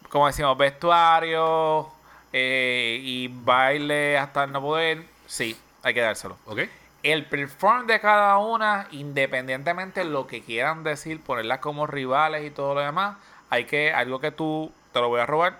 [0.09, 1.89] como decimos, vestuario
[2.33, 5.03] eh, y baile hasta el no poder.
[5.27, 6.37] Sí, hay que dárselo.
[6.45, 6.59] Ok.
[7.03, 12.49] El perform de cada una, independientemente de lo que quieran decir, ponerlas como rivales y
[12.49, 13.17] todo lo demás,
[13.49, 15.59] hay que, algo que tú, te lo voy a robar,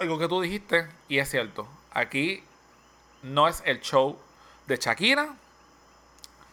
[0.00, 2.44] algo que tú dijiste, y es cierto, aquí
[3.22, 4.18] no es el show
[4.66, 5.34] de Shakira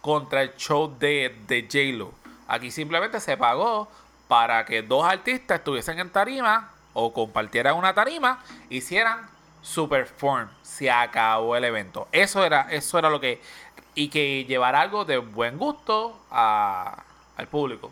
[0.00, 2.12] contra el show de, de J-Lo.
[2.48, 3.88] Aquí simplemente se pagó
[4.28, 9.28] para que dos artistas estuviesen en tarima o compartieran una tarima, hicieran
[9.62, 10.48] su perform.
[10.62, 12.08] Se acabó el evento.
[12.12, 13.42] Eso era, eso era lo que.
[13.96, 17.90] Y que llevar algo de buen gusto al público.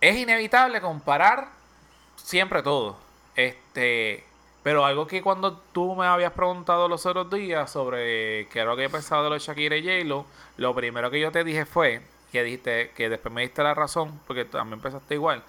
[0.00, 1.48] Es inevitable comparar
[2.16, 2.98] siempre todo.
[3.34, 4.24] Este.
[4.62, 8.76] Pero algo que cuando tú me habías preguntado los otros días sobre qué era lo
[8.76, 10.26] que yo pensaba de los Shakira y J-Lo,
[10.58, 14.20] lo primero que yo te dije fue que dijiste que después me diste la razón,
[14.26, 15.42] porque también pensaste igual.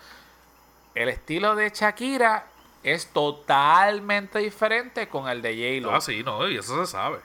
[0.96, 2.46] El estilo de Shakira
[2.84, 5.96] es totalmente diferente con el de J-Lo.
[5.96, 7.18] Ah, sí, no, y eso se sabe.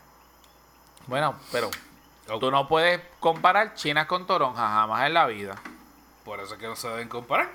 [1.06, 1.70] Bueno, pero
[2.28, 2.40] Ok.
[2.40, 5.56] tú no puedes comparar chinas con toronjas jamás en la vida.
[6.24, 7.50] Por eso es que no se deben comparar.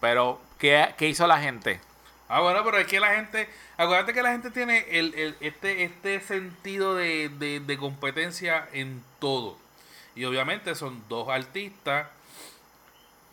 [0.00, 1.80] Pero, ¿qué, qué hizo la gente?
[2.28, 5.84] Ah, bueno, pero es que la gente, acuérdate que la gente tiene el, el- este,
[5.84, 9.58] este sentido de, de- de competencia en todo.
[10.14, 12.06] Y obviamente son dos artistas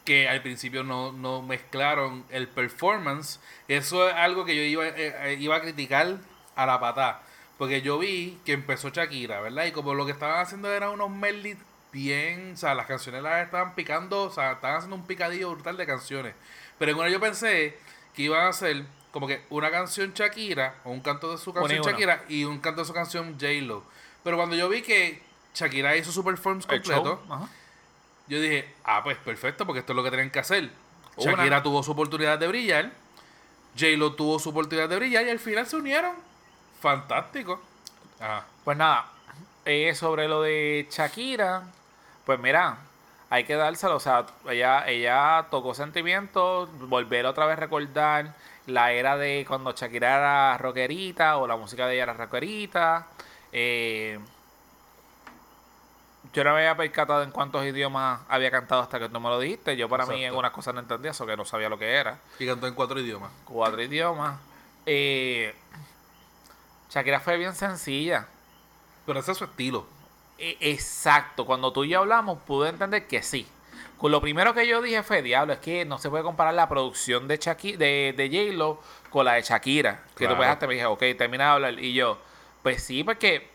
[0.05, 3.39] que al principio no, no mezclaron el performance.
[3.67, 6.17] Eso es algo que yo iba, eh, eh, iba a criticar
[6.55, 7.21] a la patada.
[7.61, 9.65] Porque yo vi que empezó Shakira, ¿verdad?
[9.65, 11.55] Y como lo que estaban haciendo eran unos medley
[11.91, 15.77] bien, o sea, las canciones las estaban picando, o sea, estaban haciendo un picadillo brutal
[15.77, 16.33] de canciones.
[16.79, 17.77] Pero en una yo pensé
[18.15, 21.81] que iban a hacer como que una canción Shakira, o un canto de su canción
[21.81, 21.91] una.
[21.91, 23.83] Shakira, y un canto de su canción J-Lo.
[24.23, 25.21] Pero cuando yo vi que
[25.53, 27.21] Shakira hizo su performance completo,
[28.27, 30.71] yo dije, ah, pues perfecto, porque esto es lo que tienen que hacer.
[31.15, 31.33] Una.
[31.33, 32.91] Shakira tuvo su oportunidad de brillar,
[33.79, 36.30] J-Lo tuvo su oportunidad de brillar, y al final se unieron.
[36.81, 37.61] Fantástico.
[38.19, 38.43] Ajá.
[38.63, 39.05] Pues nada,
[39.65, 41.63] eh, sobre lo de Shakira,
[42.25, 42.77] pues mira,
[43.29, 43.95] hay que dárselo.
[43.95, 48.33] O sea, ella, ella tocó sentimientos, volver otra vez a recordar
[48.67, 53.07] la era de cuando Shakira era rockerita o la música de ella era rockerita.
[53.51, 54.19] Eh,
[56.33, 59.39] yo no me había percatado en cuántos idiomas había cantado hasta que tú me lo
[59.39, 59.75] dijiste.
[59.75, 60.39] Yo para mí en Exacto.
[60.39, 62.17] unas cosas no entendía eso, que no sabía lo que era.
[62.39, 63.31] Y cantó en cuatro idiomas.
[63.45, 64.39] Cuatro idiomas.
[64.85, 65.53] Eh,
[66.91, 68.27] Shakira fue bien sencilla.
[69.05, 69.85] Pero ese es su estilo.
[70.37, 73.47] E- Exacto, cuando tú y yo hablamos pude entender que sí.
[73.97, 76.67] Con lo primero que yo dije fue, diablo, es que no se puede comparar la
[76.67, 80.03] producción de de, de J-Lo con la de Shakira.
[80.17, 81.79] Que tú pensaste, me dije, ok, termina de hablar.
[81.79, 82.17] Y yo,
[82.63, 83.49] pues sí, porque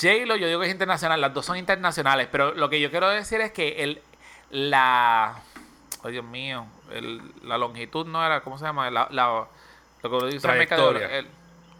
[0.00, 3.08] J-Lo yo digo que es internacional, las dos son internacionales, pero lo que yo quiero
[3.08, 4.02] decir es que el,
[4.50, 5.36] la,
[6.02, 8.90] oh Dios mío, el- la longitud no era, ¿cómo se llama?
[8.90, 9.46] La, la-
[10.02, 11.18] lo que dice el mercadeo, Trayectoria.
[11.18, 11.28] el-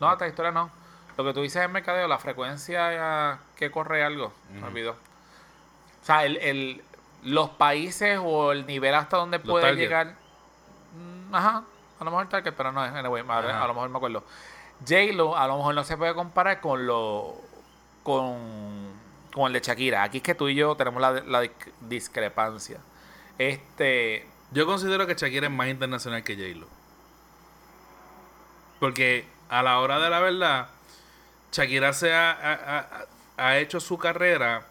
[0.01, 0.71] No, esta historia no.
[1.17, 4.93] Lo que tú dices en mercadeo, la frecuencia que corre algo, me olvidó.
[4.93, 6.83] O sea, el, el,
[7.25, 9.81] los países o el nivel hasta donde Los puede target.
[9.83, 10.15] llegar.
[10.95, 11.65] Mm, Ajá,
[12.01, 14.25] a lo mejor target, pero no, anyway, a, a lo mejor me acuerdo.
[14.89, 17.35] J-Lo a lo mejor no se puede comparar con lo
[18.03, 18.39] con,
[19.35, 20.03] con el de Shakira.
[20.03, 21.51] Aquí es que tú y yo tenemos la, la dis-
[21.83, 22.79] discrepancia.
[23.37, 26.67] Este, Yo considero que Shakira es más internacional que J-Lo.
[28.81, 30.69] Porque a la hora de la verdad,
[31.53, 34.67] Shakira se ha, ha- ha- hecho su carrera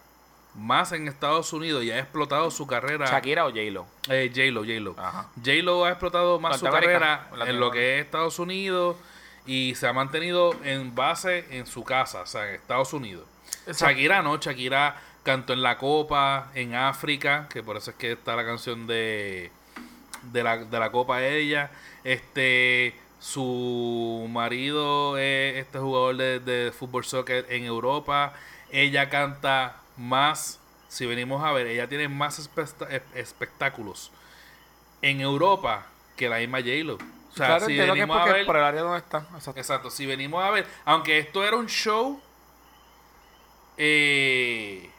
[0.54, 3.06] más en Estados Unidos y ha explotado su carrera.
[3.06, 3.86] Shakira o J-Lo.
[4.08, 4.94] Eh, J-Lo, J-Lo.
[5.36, 8.96] J-Lo ha explotado más su carrera en lo que es Estados Unidos
[9.46, 13.26] y se ha mantenido en base en su casa, o sea, en Estados Unidos.
[13.66, 13.86] Exacto.
[13.86, 18.34] Shakira no, Shakira cantó en la Copa, en África, que por eso es que está
[18.36, 19.50] la canción de,
[20.32, 21.70] de, la, de la Copa ella.
[22.04, 28.32] Este, su marido es este jugador de, de fútbol soccer en Europa.
[28.72, 32.38] Ella canta más, si venimos a ver, ella tiene más
[33.14, 34.10] espectáculos
[35.02, 36.94] en Europa que la misma J-Lo.
[36.94, 36.98] O
[37.34, 39.18] sea, Claro, si entiendo que venimos a ver, por el área donde está.
[39.34, 39.60] Exacto.
[39.60, 42.20] Exacto, si venimos a ver, aunque esto era un show,
[43.76, 44.90] eh,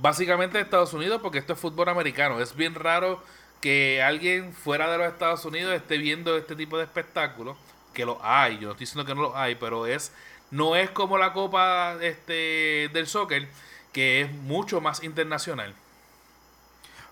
[0.00, 2.40] básicamente de Estados Unidos, porque esto es fútbol americano.
[2.40, 3.22] Es bien raro
[3.60, 7.56] que alguien fuera de los Estados Unidos esté viendo este tipo de espectáculos,
[7.92, 10.12] que lo hay, yo no estoy diciendo que no lo hay, pero es
[10.50, 13.48] no es como la Copa este, del Soccer,
[13.92, 15.74] que es mucho más internacional.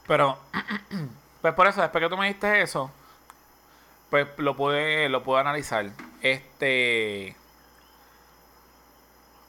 [0.06, 0.38] Pero,
[1.42, 2.90] pues por eso, después que tú me dijiste eso,
[4.10, 5.90] pues lo pude, lo pude analizar.
[6.22, 7.36] Este.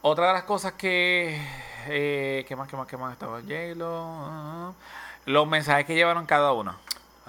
[0.02, 1.42] Otra de las cosas que.
[1.88, 3.40] Eh, ¿Qué más, qué más, qué más estaba?
[3.42, 4.06] J-Lo.
[4.06, 4.74] ah,
[5.26, 6.76] los mensajes que llevaron cada uno.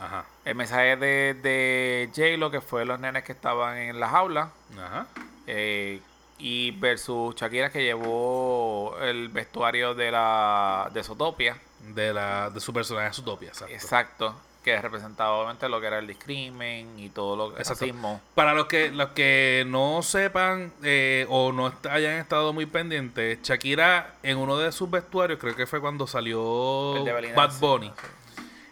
[0.01, 4.49] Ajá, El mensaje de, de J-Lo, que fue los nenes que estaban en las aulas.
[4.79, 5.07] ajá.
[5.47, 6.01] eh,
[6.43, 11.59] y versus Shakira, que llevó el vestuario de la de Zootopia.
[11.95, 13.75] De, la, de su personaje Zootopia, exacto.
[13.75, 14.35] Exacto.
[14.65, 18.21] Que representaba obviamente lo que era el discrimen y todo lo que racismo.
[18.35, 24.15] Para los que los que no sepan eh, o no hayan estado muy pendientes, Shakira
[24.23, 26.95] en uno de sus vestuarios, creo que fue cuando salió
[27.35, 27.93] Bad sí.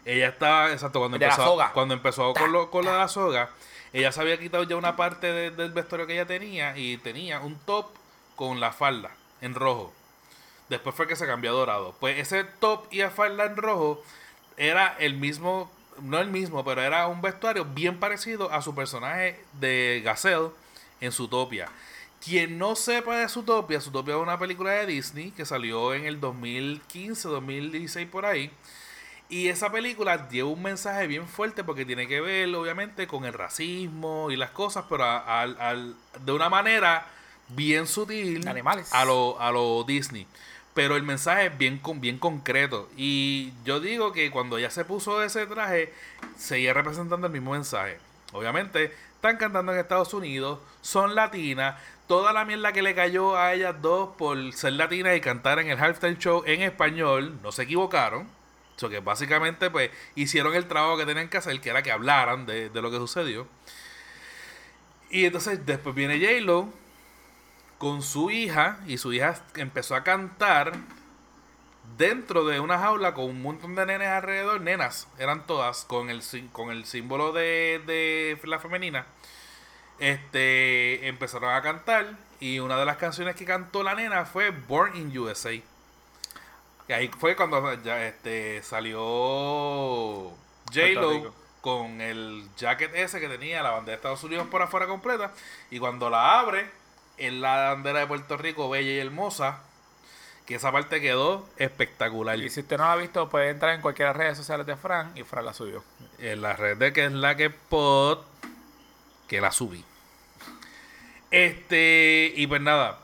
[0.09, 1.73] Ella estaba, exacto, cuando la empezó, soga.
[1.73, 3.51] cuando empezó con, lo, con la soga,
[3.93, 7.41] ella se había quitado ya una parte de- del vestuario que ella tenía y tenía
[7.41, 7.89] un top
[8.37, 9.11] con la falda
[9.43, 9.93] en rojo.
[10.71, 11.95] Después fue que se cambió a dorado.
[12.01, 14.03] Pues ese top y la falda en rojo
[14.57, 19.43] era el mismo, no el mismo, pero era un vestuario bien parecido a su personaje
[19.55, 20.51] de Gazelle
[21.03, 21.69] en Zootopia.
[22.25, 26.19] Quien no sepa de Zootopia, Zootopia es una película de Disney que salió en el
[26.21, 28.51] 2015, 2016 por ahí.
[29.31, 33.35] Y esa película lleva un mensaje bien fuerte porque tiene que ver, obviamente, con el
[33.35, 37.07] racismo y las cosas, pero a- al- al- de una manera
[37.49, 38.89] bien sutil animales.
[38.93, 40.27] a lo, a lo Disney.
[40.73, 42.89] Pero el mensaje es bien, con- bien concreto.
[42.97, 45.93] Y yo digo que cuando ella se puso ese traje,
[46.39, 47.99] seguía representando el mismo mensaje.
[48.33, 51.79] Obviamente, están cantando en Estados Unidos, son latinas.
[52.07, 55.69] Toda la mierda que le cayó a ellas dos por ser latinas y cantar en
[55.69, 58.27] el halftime show en español, no se equivocaron.
[58.79, 61.91] O sea, que básicamente pues hicieron el trabajo que tenían que hacer, que era que
[61.91, 63.49] hablaran de, de lo que sucedió.
[65.11, 66.69] Y entonces después viene J-Lo
[67.79, 70.73] con su hija y su hija empezó a cantar
[71.97, 76.23] dentro de una jaula con un montón de nenes alrededor, nenas, eran todas con el
[76.53, 79.07] con el símbolo de, de la femenina.
[79.99, 84.97] Este empezaron a cantar y una de las canciones que cantó la nena fue Born
[84.97, 85.61] in USA.
[86.89, 90.31] Y ahí fue cuando ya este salió
[90.73, 95.33] J-Lo con el jacket ese que tenía la bandera de Estados Unidos por afuera completa.
[95.71, 96.71] Y cuando la abre,
[97.19, 99.61] en la bandera de Puerto Rico, bella y hermosa.
[100.47, 102.39] Que esa parte quedó espectacular.
[102.39, 104.65] Y si usted no la ha visto, puede entrar en cualquiera de las redes sociales
[104.67, 105.85] de Fran y Fran la subió.
[106.19, 108.21] En la red de que es la que pod,
[109.27, 109.85] que la subí.
[111.31, 112.99] Este, y pues nada.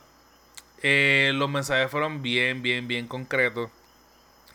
[0.85, 3.70] Eh, los mensajes fueron bien, bien, bien concretos.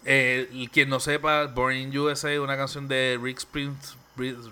[0.05, 3.75] Eh, quien no sepa, Born in USA es una canción de Rick, Spring-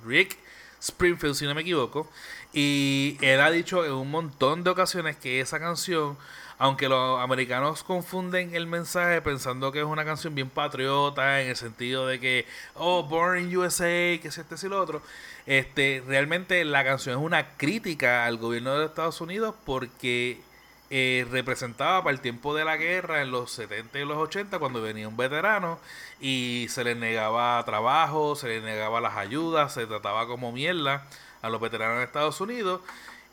[0.06, 0.38] Rick
[0.82, 2.10] Springfield, si no me equivoco.
[2.52, 6.18] Y él ha dicho en un montón de ocasiones que esa canción,
[6.58, 11.56] aunque los americanos confunden el mensaje pensando que es una canción bien patriota, en el
[11.56, 15.04] sentido de que, oh, Born in USA, que es este, y lo otro,
[15.46, 20.42] este, realmente la canción es una crítica al gobierno de Estados Unidos porque
[20.90, 24.82] eh, representaba para el tiempo de la guerra en los 70 y los 80 cuando
[24.82, 25.80] venía un veterano
[26.20, 31.06] y se les negaba trabajo, se les negaba las ayudas, se trataba como mierda
[31.42, 32.82] a los veteranos de Estados Unidos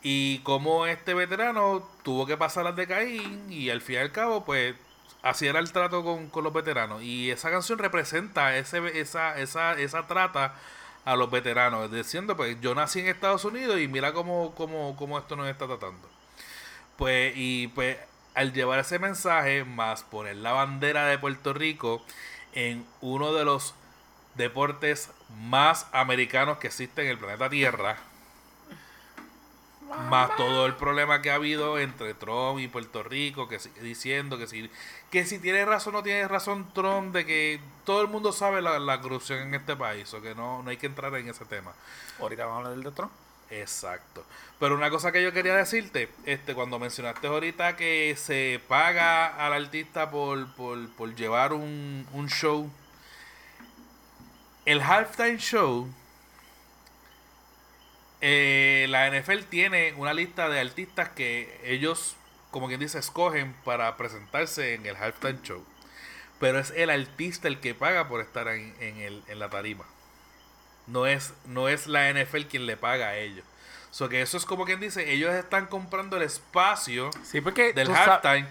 [0.03, 4.11] Y como este veterano tuvo que pasar las de Caín y al fin y al
[4.11, 4.75] cabo, pues
[5.23, 7.01] así era el trato con, con los veteranos.
[7.03, 10.55] Y esa canción representa ese, esa, esa, esa trata
[11.05, 15.17] a los veteranos, diciendo, pues yo nací en Estados Unidos y mira cómo, cómo, cómo
[15.19, 16.07] esto nos está tratando.
[16.97, 17.97] Pues, y pues
[18.35, 22.03] al llevar ese mensaje, más poner la bandera de Puerto Rico
[22.53, 23.75] en uno de los
[24.35, 25.09] deportes
[25.41, 27.97] más americanos que existen en el planeta Tierra,
[30.09, 34.37] más todo el problema que ha habido entre Trump y Puerto Rico, que sigue diciendo
[34.37, 34.69] que si,
[35.11, 38.61] que si tiene razón o no tiene razón Trump, de que todo el mundo sabe
[38.61, 41.45] la, la corrupción en este país, o que no, no hay que entrar en ese
[41.45, 41.73] tema.
[42.19, 43.11] Ahorita vamos a hablar del de Trump.
[43.49, 44.25] Exacto.
[44.59, 49.53] Pero una cosa que yo quería decirte, este, cuando mencionaste ahorita que se paga al
[49.53, 52.69] artista por, por, por llevar un, un show,
[54.65, 55.87] el halftime show,
[58.21, 62.15] eh, la NFL tiene una lista de artistas que ellos,
[62.51, 65.63] como quien dice, escogen para presentarse en el halftime show.
[66.39, 69.85] Pero es el artista el que paga por estar en, en, el, en la tarima.
[70.87, 73.45] No es, no es la NFL quien le paga a ellos.
[73.91, 77.89] So que eso es como quien dice, ellos están comprando el espacio Sí, porque del
[77.89, 78.45] halftime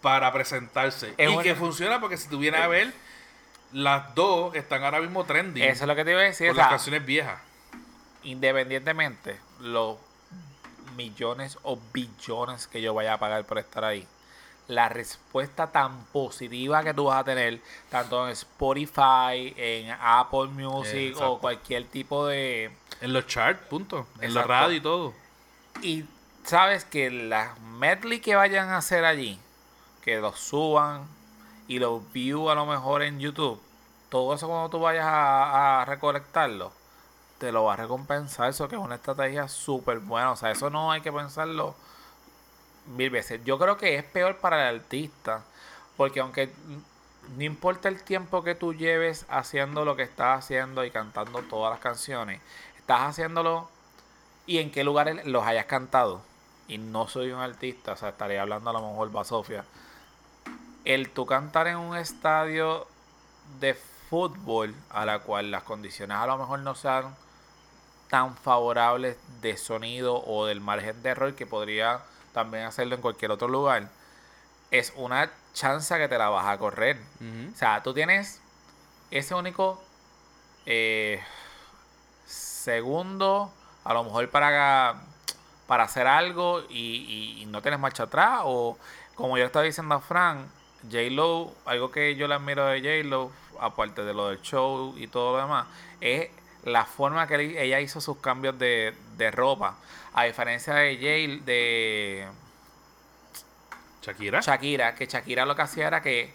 [0.00, 1.12] para presentarse.
[1.18, 2.92] Es y una- que funciona porque si tú vienes a ver,
[3.72, 6.54] las dos están ahora mismo trending Eso es lo que te iba a decir.
[6.56, 7.38] las canciones viejas.
[8.22, 9.96] independientemente los
[10.96, 14.06] millones o billones que yo vaya a pagar por estar ahí,
[14.68, 21.08] la respuesta tan positiva que tú vas a tener, tanto en Spotify, en Apple Music
[21.12, 21.32] Exacto.
[21.32, 22.70] o cualquier tipo de...
[23.00, 24.06] En los charts, punto.
[24.20, 25.14] En la radio y todo.
[25.82, 26.04] Y
[26.44, 29.38] sabes que las medley que vayan a hacer allí,
[30.02, 31.06] que los suban
[31.66, 33.60] y los view a lo mejor en YouTube,
[34.10, 36.72] todo eso cuando tú vayas a, a recolectarlo,
[37.38, 38.50] te lo va a recompensar.
[38.50, 40.32] Eso que es una estrategia súper buena.
[40.32, 41.74] O sea, eso no hay que pensarlo
[42.88, 43.40] mil veces.
[43.44, 45.42] Yo creo que es peor para el artista,
[45.96, 46.52] porque aunque
[47.36, 51.70] no importa el tiempo que tú lleves haciendo lo que estás haciendo y cantando todas
[51.70, 52.40] las canciones,
[52.78, 53.68] estás haciéndolo
[54.46, 56.22] y en qué lugares los hayas cantado.
[56.68, 59.64] Y no soy un artista, o sea, estaría hablando a lo mejor Basofia.
[60.84, 62.86] El tú cantar en un estadio
[63.60, 63.74] de
[64.08, 67.14] fútbol a la cual las condiciones a lo mejor no sean
[68.08, 72.00] tan favorables de sonido o del margen de error que podría
[72.38, 73.88] también hacerlo en cualquier otro lugar,
[74.70, 76.96] es una chance que te la vas a correr.
[77.52, 78.40] O sea, tú tienes
[79.10, 79.82] ese único
[80.66, 81.20] eh,
[82.26, 83.52] segundo,
[83.84, 85.02] a lo mejor para,
[85.66, 88.40] para hacer algo y, y- y no tienes marcha atrás.
[88.44, 88.76] O
[89.14, 90.46] como yo estaba diciendo a Frank,
[90.84, 95.32] J-Lo, algo que yo le admiro de J-Lo, aparte de lo del show y todo
[95.36, 95.66] lo demás,
[96.00, 96.28] es
[96.72, 99.76] la forma que ella hizo sus cambios de, de ropa.
[100.14, 102.26] A diferencia de J de
[104.02, 104.40] Shakira.
[104.40, 106.32] Shakira, que Shakira lo que hacía era que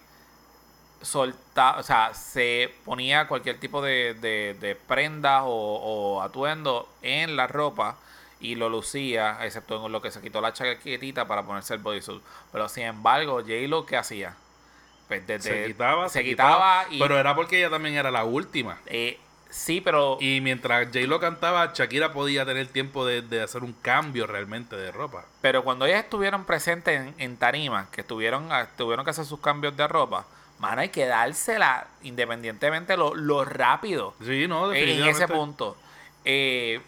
[1.02, 7.36] soltaba, o sea, se ponía cualquier tipo de, de, de prendas o, o atuendo en
[7.36, 7.98] la ropa
[8.40, 12.22] y lo lucía, excepto en lo que se quitó la chaquetita para ponerse el bodysuit.
[12.52, 14.36] Pero sin embargo, J-Lo, ¿qué hacía?
[15.08, 17.00] Pues desde- se quitaba, se quitaba y...
[17.00, 18.78] Pero era porque ella también era la última.
[18.86, 19.20] eh,
[19.54, 20.18] sí, pero...
[20.20, 24.92] Y mientras J-Lo cantaba, Shakira podía tener tiempo de, de hacer un cambio realmente de
[24.92, 25.26] ropa.
[25.42, 29.40] Pero cuando ellas estuvieron presentes en, en tarima, que estuvieron, a- tuvieron que hacer sus
[29.40, 30.26] cambios de ropa,
[30.60, 35.24] mano, hay que dársela independientemente lo, lo rápido Sí, no, en definitivamente.
[35.24, 35.78] ese punto.
[36.26, 36.82] Eh,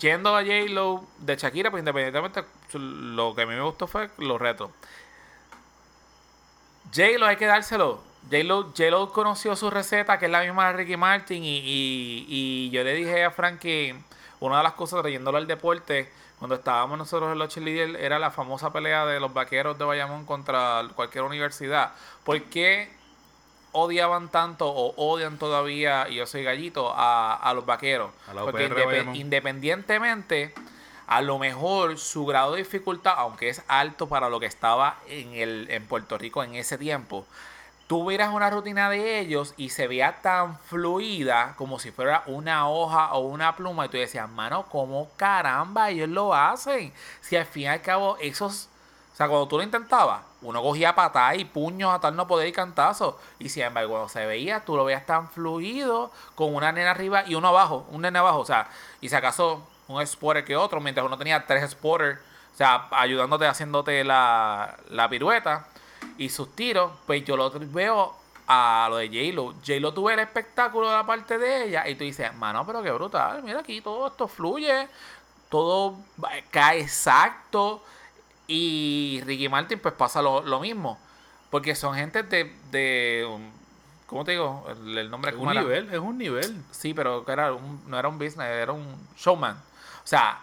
[0.00, 4.40] yendo a J-Lo de Shakira, pues independientemente, lo que a mí me gustó fue los
[4.40, 4.70] retos.
[6.94, 8.02] J-Lo hay que dárselo.
[8.30, 12.70] J-Lo, J-Lo conoció su receta, que es la misma de Ricky Martin, y, y- y
[12.70, 13.96] yo le dije a Frank que
[14.40, 18.30] una de las cosas, trayéndolo al deporte, cuando estábamos nosotros en los cheerleaders, era la
[18.30, 21.92] famosa pelea de los vaqueros de Bayamón contra cualquier universidad.
[22.22, 22.90] ¿Por qué
[23.72, 28.10] odiaban tanto o odian todavía, y yo soy gallito, a, a los vaqueros?
[28.28, 28.68] A la Porque
[29.16, 30.54] independientemente,
[31.06, 35.32] a lo mejor su grado de dificultad, aunque es alto para lo que estaba en,
[35.34, 37.26] el, en Puerto Rico en ese tiempo,
[37.88, 42.68] tú miras una rutina de ellos y se veía tan fluida como si fuera una
[42.68, 46.92] hoja o una pluma y tú decías, mano, ¿cómo caramba ellos lo hacen?
[47.22, 48.68] Si al fin y al cabo esos...
[49.14, 52.46] O sea, cuando tú lo intentabas, uno cogía patadas y puños a tal no poder
[52.46, 53.16] y cantazos.
[53.40, 57.24] Y sin embargo, cuando se veía, tú lo veías tan fluido, con una nena arriba
[57.26, 58.38] y uno abajo, un nene abajo.
[58.38, 58.68] O sea,
[59.00, 62.20] y si acaso un spotter que otro, mientras uno tenía tres spotters,
[62.54, 65.66] o sea, ayudándote, haciéndote la, la pirueta
[66.18, 68.14] y sus tiros, pues yo lo veo
[68.46, 69.54] a lo de J-Lo.
[69.66, 72.90] J-Lo tuve el espectáculo de la parte de ella y tú dices, mano, pero qué
[72.90, 74.88] brutal, mira aquí todo esto fluye.
[75.48, 75.96] todo
[76.50, 77.82] cae exacto.
[78.46, 80.98] Y Ricky Martin pues pasa lo, lo mismo.
[81.50, 83.26] Porque son gente de, de
[84.06, 84.66] ¿cómo te digo?
[84.70, 85.62] El, el nombre Es ¿cómo un era?
[85.62, 86.62] nivel, es un nivel.
[86.70, 89.56] Sí, pero que era un- no era un business, era un showman.
[89.56, 90.40] O sea,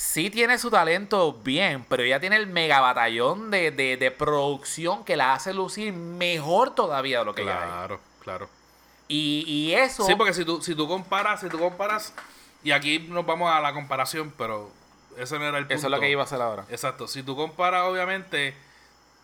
[0.00, 5.04] sí tiene su talento bien, pero ella tiene el mega batallón de, de, de producción
[5.04, 7.66] que la hace lucir mejor todavía de lo que ella es.
[7.66, 8.48] Claro, claro.
[9.08, 10.06] Y, y eso...
[10.06, 12.14] Sí, porque si tú, si tú comparas, si tú comparas,
[12.64, 14.70] y aquí nos vamos a la comparación, pero
[15.18, 15.74] ese no era el punto.
[15.74, 16.64] Eso es lo que iba a hacer ahora.
[16.70, 17.06] Exacto.
[17.06, 18.54] Si tú comparas, obviamente,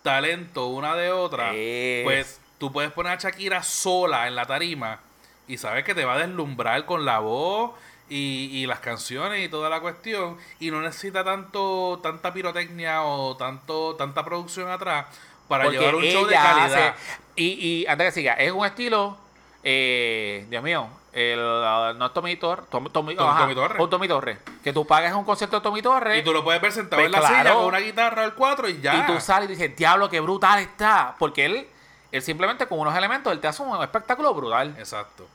[0.02, 2.04] talento una de otra, Es.
[2.04, 5.00] pues tú puedes poner a Shakira sola en la tarima
[5.48, 7.72] y sabes que te va a deslumbrar con la voz
[8.08, 13.36] y, y las canciones y toda la cuestión y no necesita tanto tanta pirotecnia o
[13.36, 15.06] tanto tanta producción atrás
[15.48, 16.88] para Porque llevar un show de calidad.
[16.88, 16.94] hace-
[17.36, 17.46] y,
[17.82, 19.16] y antes que siga, es un estilo,
[19.62, 23.80] eh, Dios mío, el, ah, no es Tommy Torres, Tom- ajá, Tommy Torres.
[23.80, 24.38] un Tommy Torres.
[24.62, 27.06] Que tú pagues un concierto de Tommy Torres Y tú lo puedes ver sentado Pues
[27.06, 27.36] en la claro.
[27.38, 28.96] silla con una guitarra al 4 y ya.
[28.96, 31.14] y tú sales y dices, diablo, qué brutal está.
[31.18, 31.68] Porque él,
[32.12, 34.74] él simplemente con unos elementos, él te hace un espectáculo brutal.
[34.78, 35.26] Exacto.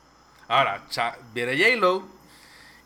[0.47, 2.03] Ahora, Cha- viene J-Lo.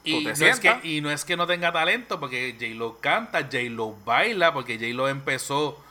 [0.05, 3.93] Y no, es que, y no es que no tenga talento, porque J-Lo canta, J-Lo
[4.05, 5.83] baila, porque J-Lo empezó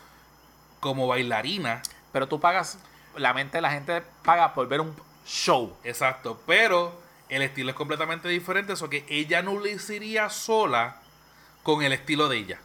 [0.81, 1.83] como bailarina.
[2.13, 2.79] Pero tú pagas,
[3.17, 4.95] la mente de la gente paga por ver un
[5.27, 5.77] show.
[5.85, 6.41] Exacto.
[6.47, 10.97] Pero el estilo es completamente diferente, eso que ella no lo hiciría sola
[11.63, 12.61] con el estilo de ella.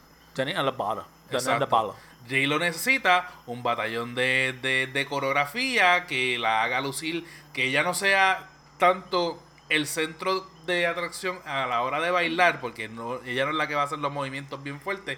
[1.32, 1.94] Jenny and the bottle.
[2.28, 7.94] J-Lo necesita un batallón de, de- de coreografía que la haga lucir, que ella no
[7.94, 13.52] sea tanto el centro de atracción a la hora de bailar, porque no, ella no
[13.52, 15.18] es la que va a hacer los movimientos bien fuertes,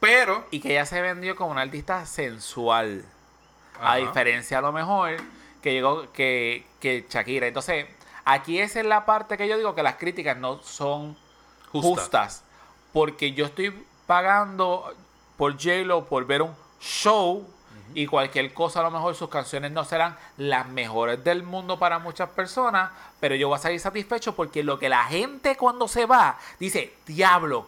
[0.00, 0.46] pero...
[0.50, 3.04] Y que ella se vendió como una artista sensual.
[3.78, 3.92] Ajá.
[3.92, 5.16] A diferencia a lo mejor
[5.62, 7.46] que llegó que, que Shakira.
[7.46, 7.86] Entonces,
[8.24, 11.16] aquí esa es la parte que yo digo que las críticas no son
[11.70, 11.88] Justa.
[11.88, 12.44] justas.
[12.92, 13.72] Porque yo estoy
[14.06, 14.94] pagando
[15.36, 17.46] por J-Lo por ver un show
[17.94, 21.98] y cualquier cosa, a lo mejor sus canciones no serán las mejores del mundo para
[21.98, 26.06] muchas personas, pero yo voy a salir satisfecho porque lo que la gente cuando se
[26.06, 27.66] va dice, diablo,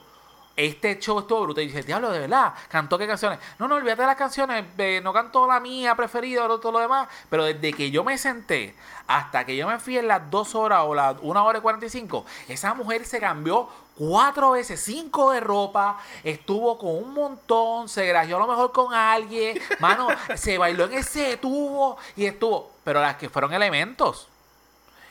[0.56, 1.64] este show estuvo brutal.
[1.64, 3.38] Y dice, diablo, de verdad, cantó qué canciones.
[3.58, 4.64] No, no, olvídate de las canciones,
[5.02, 7.08] no cantó la mía preferida todo lo demás.
[7.30, 8.74] Pero desde que yo me senté
[9.06, 12.24] hasta que yo me fui en las dos horas o las una hora y 45,
[12.48, 18.36] esa mujer se cambió cuatro veces, cinco de ropa, estuvo con un montón, se grajeó
[18.36, 22.70] a lo mejor con alguien, mano, se bailó en ese tubo y estuvo.
[22.84, 24.28] Pero las que fueron elementos.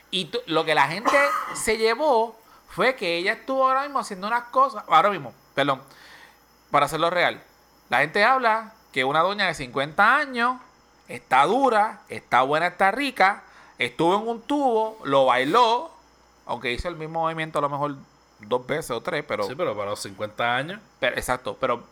[0.10, 1.18] Y lo que la gente
[1.54, 2.36] se llevó
[2.70, 4.84] fue que ella estuvo ahora mismo haciendo unas cosas.
[4.88, 5.82] Ahora mismo, perdón,
[6.70, 7.42] para hacerlo real.
[7.90, 10.58] La gente habla que una doña de 50 años
[11.08, 13.44] está dura, está buena, está rica,
[13.78, 15.92] estuvo en un tubo, lo bailó,
[16.46, 17.96] aunque hizo el mismo movimiento a lo mejor
[18.48, 19.44] dos veces o tres, pero.
[19.44, 20.80] Sí, pero para los 50 años.
[21.00, 21.84] pero- exacto, pero.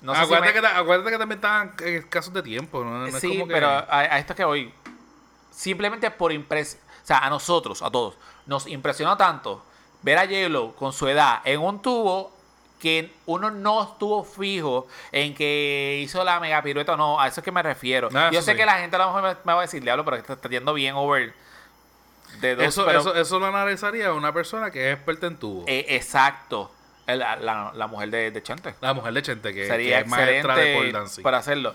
[0.00, 1.74] No sé si acuérdate, me- que, ta- acuérdate que también estaban
[2.08, 2.90] casos de tiempo, ¿no?
[2.98, 4.74] No es sí, como que- pero a, a esto es que voy.
[5.50, 6.82] Simplemente por impresión.
[7.02, 8.16] O sea, a nosotros, a todos,
[8.46, 9.62] nos impresionó tanto
[10.02, 12.32] ver a J-Lo con su edad en un tubo
[12.80, 17.20] que uno no estuvo fijo en que hizo la mega pirueta o no.
[17.20, 18.08] A eso es que me refiero.
[18.12, 18.56] Ah, Yo sé sí.
[18.56, 20.48] que la gente a lo mejor me, me va a decir, diablo, pero que está
[20.48, 21.32] yendo bien over
[22.40, 22.64] de dos.
[22.66, 25.64] eso, pero- eso, eso lo analizaría una persona que es experta en tubo.
[25.66, 26.70] eh, exacto.
[27.06, 28.74] La, la- la mujer de, de Chente.
[28.80, 31.22] la mujer de Chente, que, Sería que es maestra de pole dancing.
[31.22, 31.74] para hacerlo.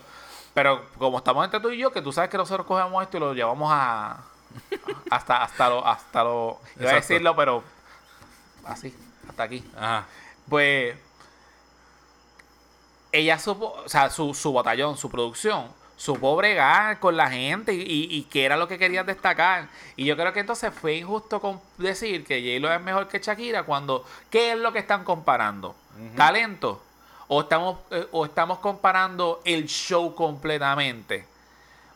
[0.54, 3.20] Pero como estamos entre tú y yo, que tú sabes que nosotros cogemos esto y
[3.20, 4.24] lo llevamos a
[5.10, 7.62] hasta hasta lo hasta lo iba a decirlo, pero
[8.64, 8.92] así,
[9.28, 9.62] hasta aquí.
[9.76, 10.06] Ajá.
[10.48, 10.96] Pues
[13.12, 15.68] ella supo, o sea, su, su batallón, su producción,
[15.98, 19.68] supo bregar con la gente y, y, y que era lo que querían destacar.
[19.96, 23.64] Y yo creo que entonces fue injusto con decir que J-Lo es mejor que Shakira
[23.64, 25.74] cuando, ¿qué es lo que están comparando?
[26.16, 26.80] ¿Talento?
[27.26, 31.26] ¿O estamos, eh, ¿O estamos comparando el show completamente?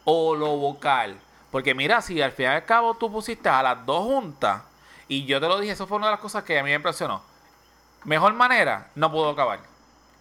[0.05, 1.16] ¿O lo vocal?
[1.53, 4.62] Porque mira, si al fin y al cabo tú pusiste a las dos juntas,
[5.07, 6.74] y yo te lo dije, eso fue una de las cosas que a mí me
[6.74, 7.22] impresionó.
[8.05, 9.71] Mejor manera, no pudo acabar.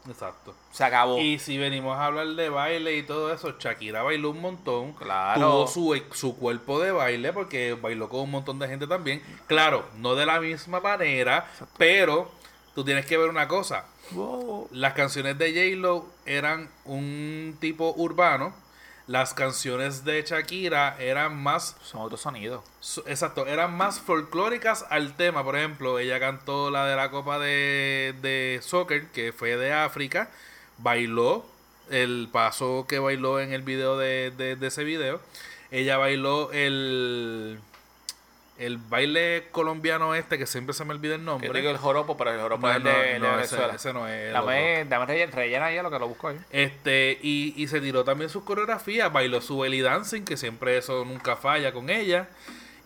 [0.08, 0.56] Exacto.
[0.72, 1.20] Se acabó.
[1.20, 4.94] Y si venimos a hablar de baile y todo eso, Shakira bailó un montón.
[4.94, 5.40] Claro.
[5.40, 9.22] Tuvo su, su cuerpo de baile porque bailó con un montón de gente también.
[9.48, 11.46] Claro, no de la misma manera,
[11.78, 12.32] pero
[12.74, 13.86] tú tienes que ver una cosa.
[14.12, 14.70] Wow.
[14.72, 18.54] Las canciones de J-Lo eran un tipo urbano.
[19.12, 22.64] Las canciones de Shakira eran más Son otros sonidos.
[22.80, 25.44] Su- Exacto, eran más folclóricas al tema.
[25.44, 30.30] Por ejemplo, ella cantó la de la Copa de, de Soccer, que fue de África.
[30.78, 31.46] Bailó
[31.90, 35.20] el paso que bailó en el video de, de- de ese video.
[35.72, 37.60] Ella bailó el,
[38.66, 41.52] el baile colombiano este, que siempre se me olvida el Yo nombre.
[41.60, 43.74] digo el joropo, pero el joropo No, es el no, de, no, Venezuela.
[43.76, 44.86] ese no es Dame,
[45.32, 46.40] rellena, ahí lo que lo busco ahí.
[46.52, 51.04] Este, y, y se tiró también sus coreografías, bailó su belly dancing, que siempre eso
[51.06, 52.30] nunca falla con ella.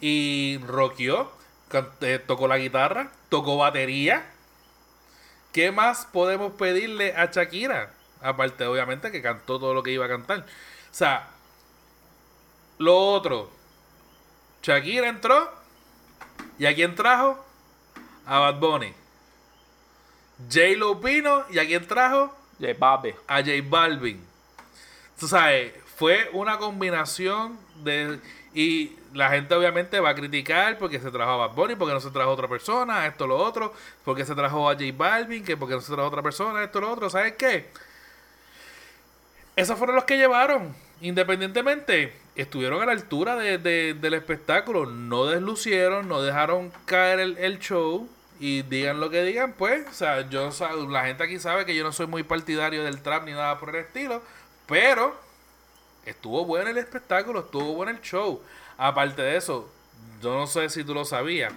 [0.01, 1.32] Y rockeó,
[1.69, 4.26] can- eh, tocó la guitarra, tocó batería.
[5.53, 7.91] ¿Qué más podemos pedirle a Shakira?
[8.21, 10.39] Aparte, obviamente, que cantó todo lo que iba a cantar.
[10.39, 10.43] O
[10.93, 11.30] sea,
[12.78, 13.49] lo otro,
[14.63, 15.49] Shakira entró,
[16.58, 17.44] ¿y a quién trajo?
[18.26, 18.94] A Bad Bunny.
[20.50, 20.78] J.
[20.78, 22.36] Lo vino, ¿y a quién trajo?
[22.60, 23.14] J Babi.
[23.28, 24.24] a J Balvin.
[25.20, 28.20] Tú sabes, fue una combinación de...
[28.54, 32.00] Y la gente obviamente va a criticar porque se trajo a Bad Bunny, porque no
[32.00, 33.74] se trajo a otra persona, esto, lo otro,
[34.04, 36.80] porque se trajo a J Balvin, que porque no se trajo a otra persona, esto,
[36.80, 37.10] lo otro.
[37.10, 37.70] ¿Sabes qué?
[39.56, 40.76] Esos fueron los que llevaron.
[41.02, 44.86] Independientemente, estuvieron a la altura de- de- del espectáculo.
[44.86, 48.10] No deslucieron, no dejaron caer el, el show.
[48.40, 49.88] Y digan lo que digan, pues.
[49.90, 50.50] O sea, yo
[50.90, 53.70] la gente aquí sabe que yo no soy muy partidario del trap ni nada por
[53.70, 54.22] el estilo.
[54.68, 55.16] Pero
[56.06, 58.42] estuvo bueno el espectáculo, estuvo bueno el show.
[58.78, 59.70] Aparte de eso,
[60.22, 61.54] yo no sé si tú lo sabías.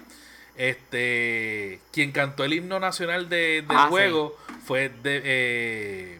[0.57, 3.91] Este, quien cantó el himno nacional de- del Ah, sí.
[3.91, 6.17] juego fue de, eh,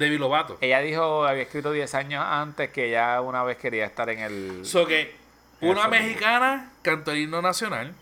[0.00, 0.56] Demi Lovato.
[0.62, 4.64] Ella dijo, había escrito 10 años antes que ya una vez quería estar en el...
[4.64, 5.14] So que
[5.60, 7.92] una mexicana cantó el himno nacional,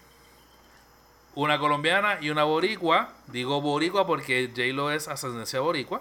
[1.34, 3.10] una colombiana y una boricua.
[3.26, 6.00] Digo boricua porque J-Lo es ascendencia boricua.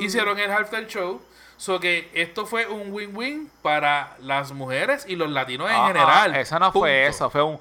[0.00, 1.20] Hicieron el halftime show.
[1.56, 5.88] So que esto fue un win-win para las mujeres y los latinos en Ah, ah,
[5.88, 6.36] general.
[6.36, 7.58] Eso no fue eso, fue un...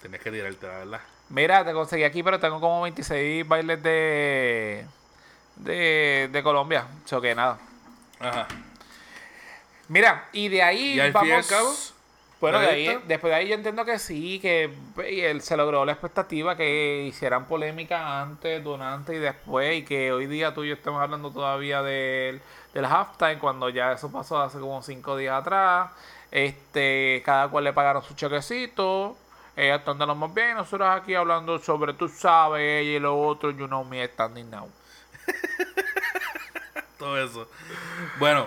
[0.00, 1.00] Tienes que tirarte, la verdad.
[1.28, 4.86] Mira, te conseguí aquí, pero tengo como 26 bailes de...
[5.56, 6.86] De, de Colombia.
[7.06, 7.58] So que nada.
[8.20, 8.46] Ajá.
[9.88, 11.26] Mira, y de ahí Y al vamos...
[11.28, 11.72] fin y al cabo,
[12.40, 14.70] Bueno, de ¿la ahí, después de ahí yo entiendo que sí, que
[15.10, 20.12] y él se logró la expectativa que hicieran polémica antes, durante y después, y que
[20.12, 22.42] hoy día tú y yo estemos hablando todavía del,
[22.74, 25.90] del halftime, cuando ya eso pasó hace como cinco días atrás.
[26.30, 29.16] Este, cada cual le pagaron su chequecito.
[29.56, 33.18] Ellas están de lo más bien, nosotros aquí hablando sobre tú sabes, ella y lo
[33.18, 34.68] otro, you know me standing now.
[36.98, 37.48] todo eso.
[38.18, 38.46] Bueno,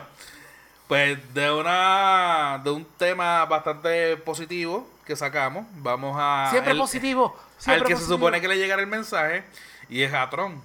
[0.88, 7.36] pues de una de un tema bastante positivo que sacamos, vamos a Siempre el- positivo.
[7.58, 9.44] al Siempre que se supone que le llegara el mensaje
[9.90, 10.62] y es a Tron.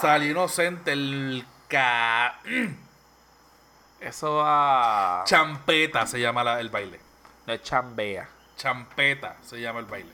[0.00, 2.38] Salió inocente el ca...
[3.98, 5.22] Eso va.
[5.24, 7.00] champeta se llama la- el baile.
[7.46, 8.28] de chambea.
[8.56, 10.12] Champeta se llama el baile.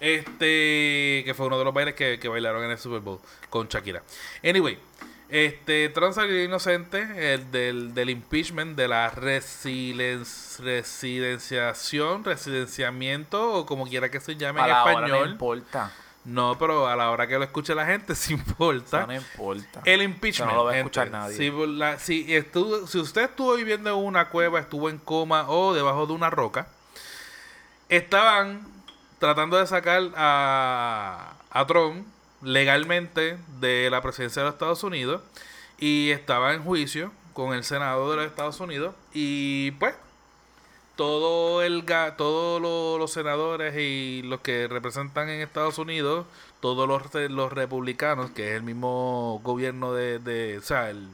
[0.00, 3.20] Este, que fue uno de los bailes que, que bailaron en el Super Bowl
[3.50, 4.02] con Shakira.
[4.42, 4.78] Anyway,
[5.28, 10.24] este, Trump salió inocente el del, del impeachment, de la resilen-
[10.58, 15.28] residenciación, residenciamiento, o como quiera que se llame A en la hora no español.
[15.30, 15.92] importa.
[16.24, 19.06] No, pero a la hora que lo escuche la gente, sí importa.
[19.06, 19.80] No importa.
[19.84, 20.50] El impeachment.
[20.50, 20.86] No lo va a gente.
[20.88, 21.36] escuchar nadie.
[21.36, 25.72] Si, la- si estuvo- si usted estuvo viviendo en una cueva, estuvo en coma o
[25.74, 26.68] debajo de una roca,
[27.90, 28.66] estaban
[29.18, 32.06] tratando de sacar a, a Trump
[32.42, 35.20] legalmente de la presidencia de los Estados Unidos
[35.78, 39.94] y estaba en juicio con el Senado de los Estados Unidos y pues
[40.96, 41.84] todo el
[42.16, 46.26] todos lo- los senadores y los que representan en Estados Unidos,
[46.60, 51.08] todos los, los republicanos, que es el mismo gobierno de, de o sea, el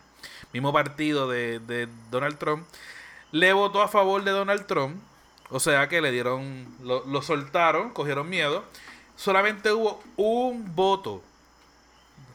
[0.52, 2.66] mismo partido de, de Donald Trump,
[3.32, 5.00] le votó a favor de Donald Trump.
[5.50, 8.64] O sea que le dieron, lo, lo soltaron, cogieron miedo.
[9.16, 11.22] Solamente hubo un voto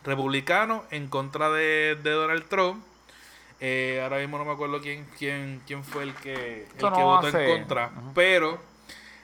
[0.04, 2.84] republicano en contra de, de Donald Trump.
[3.60, 7.28] Eh, ahora mismo no me acuerdo quién, quién, quién fue el que, el que votó
[7.28, 7.92] en contra.
[8.16, 8.60] Pero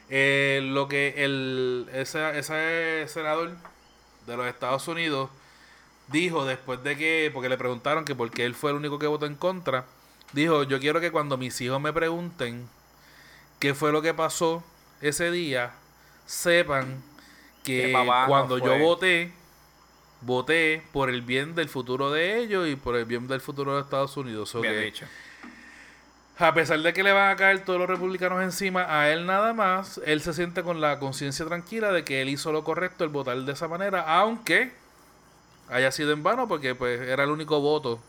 [0.10, 3.56] eh, lo que el, ese, ese senador
[4.28, 5.30] de los Estados Unidos
[6.10, 9.08] dijo después de que, porque le preguntaron que por qué él fue el único que
[9.08, 9.86] votó en contra,
[10.34, 12.70] dijo, yo quiero que cuando mis hijos me pregunten
[13.60, 14.64] qué fue lo que pasó
[15.02, 15.72] ese día,
[16.26, 17.02] sepan
[17.64, 17.92] que
[18.28, 19.32] cuando yo voté,
[20.22, 23.82] voté por el bien del futuro de ellos y por el bien del futuro de
[23.82, 24.50] Estados Unidos.
[24.50, 25.06] So Bien que, dicho.
[26.38, 29.54] a pesar de que le van a caer todos los republicanos encima a él nada
[29.54, 33.10] más, él se siente con la conciencia tranquila de que él hizo lo correcto el
[33.10, 34.72] votar de esa manera, aunque
[35.70, 38.00] haya sido en vano porque pues era el único voto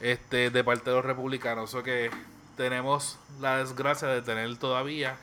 [0.00, 1.74] este de parte de los republicanos.
[1.74, 2.10] O que
[2.56, 5.16] tenemos la desgracia de tener todavía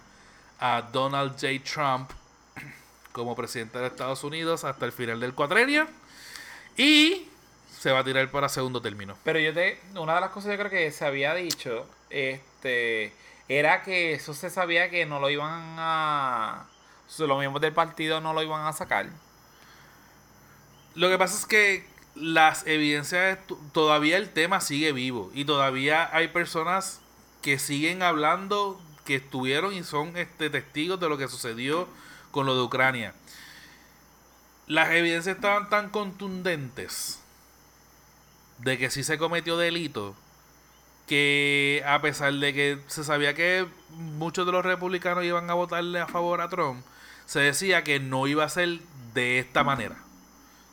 [0.59, 1.63] a Donald J.
[1.63, 2.11] Trump
[3.11, 5.87] como presidente de Estados Unidos hasta el final del cuatrenio.
[6.77, 7.27] Y
[7.77, 9.15] se va a tirar para segundo término.
[9.23, 13.13] Pero yo te, una de las cosas yo creo que se había dicho, este,
[13.49, 16.67] era que eso se sabía que no lo iban a,
[17.17, 19.07] los miembros del partido no lo iban a sacar.
[20.95, 23.39] Lo que pasa es que las evidencias,
[23.71, 27.00] todavía el tema sigue vivo y todavía hay personas
[27.41, 31.87] que siguen hablando, que estuvieron y son este, testigos de lo que sucedió
[32.31, 33.13] con lo de Ucrania.
[34.67, 37.19] Las evidencias estaban tan contundentes
[38.59, 40.15] de que sí se cometió delito
[41.07, 45.99] que a pesar de que se sabía que muchos de los republicanos iban a votarle
[45.99, 46.85] a favor a Trump,
[47.25, 48.79] se decía que no iba a ser
[49.13, 49.97] de esta manera,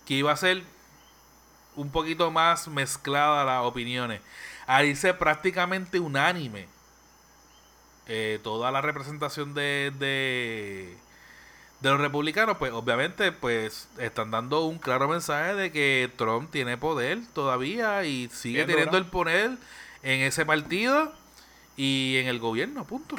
[0.06, 0.62] que iba a ser
[1.74, 4.20] un poquito más mezclada las opiniones,
[4.68, 6.68] a irse prácticamente unánime
[8.06, 10.94] eh, toda la representación de, de,
[11.80, 16.76] de, los republicanos, pues obviamente pues están dando un claro mensaje de que Trump tiene
[16.76, 19.56] poder todavía y sigue teniendo el poder
[20.02, 21.12] en ese partido
[21.76, 23.16] y en el gobierno, punto.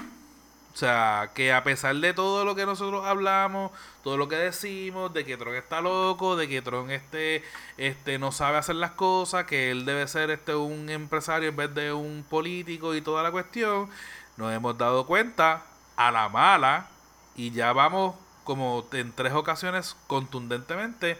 [0.79, 5.13] O sea, que a pesar de todo lo que nosotros hablamos, todo lo que decimos,
[5.13, 7.43] de que Tron está loco, de que Tron este,
[7.75, 11.75] este, no sabe hacer las cosas, que él debe ser este un empresario en vez
[11.75, 13.89] de un político y toda la cuestión,
[14.37, 15.63] nos hemos dado cuenta
[15.97, 16.87] a la mala
[17.35, 18.15] y ya vamos
[18.45, 21.17] como en tres ocasiones contundentemente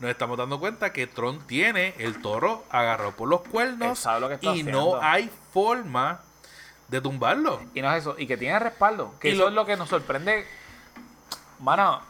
[0.00, 4.06] nos estamos dando cuenta que Tron tiene el toro agarrado por los cuernos
[4.42, 6.20] y no hay forma
[6.88, 7.60] de tumbarlo.
[7.74, 9.14] Y no es eso, y que tiene respaldo.
[9.20, 10.46] Que eso es lo que nos sorprende.
[11.60, 12.00] Mano,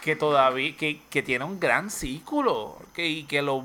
[0.00, 2.78] que todavía, que, tiene un gran círculo.
[2.94, 3.64] Que, y que lo,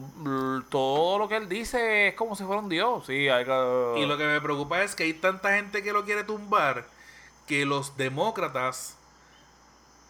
[0.70, 3.06] todo lo que él dice es como si fuera un dios.
[3.06, 6.86] Sí, Y lo que me preocupa es que hay tanta gente que lo quiere tumbar
[7.48, 8.98] que los demócratas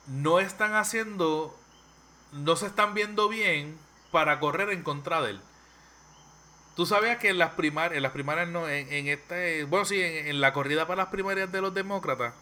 [0.08, 1.56] no están haciendo,
[2.34, 3.78] no se están viendo bien
[4.12, 5.42] para correr en contra de él.
[6.78, 10.40] Tú sabías que en las primarias, en las primarias no, en, este, bueno sí, en,
[10.40, 12.36] la corrida para las primarias de los demócratas,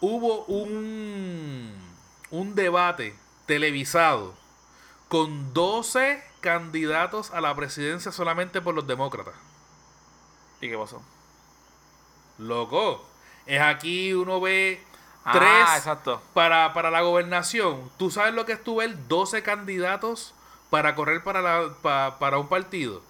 [0.00, 1.72] hubo un,
[2.32, 3.14] un debate
[3.46, 4.34] televisado
[5.06, 9.34] con 12 candidatos a la presidencia solamente por los demócratas.
[10.60, 11.00] ¿Y qué pasó?
[12.38, 13.06] Loco,
[13.46, 14.82] es aquí uno ve
[15.24, 16.20] ah, tres exacto.
[16.34, 17.92] Para, para la gobernación.
[17.96, 20.34] ¿Tú sabes lo que estuvo el 12 candidatos
[20.68, 23.02] para correr para, la, para un partido?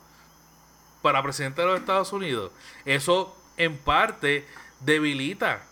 [1.07, 2.51] Para presidente de los Estados Unidos,
[2.85, 4.45] eso en parte
[4.81, 5.63] debilita,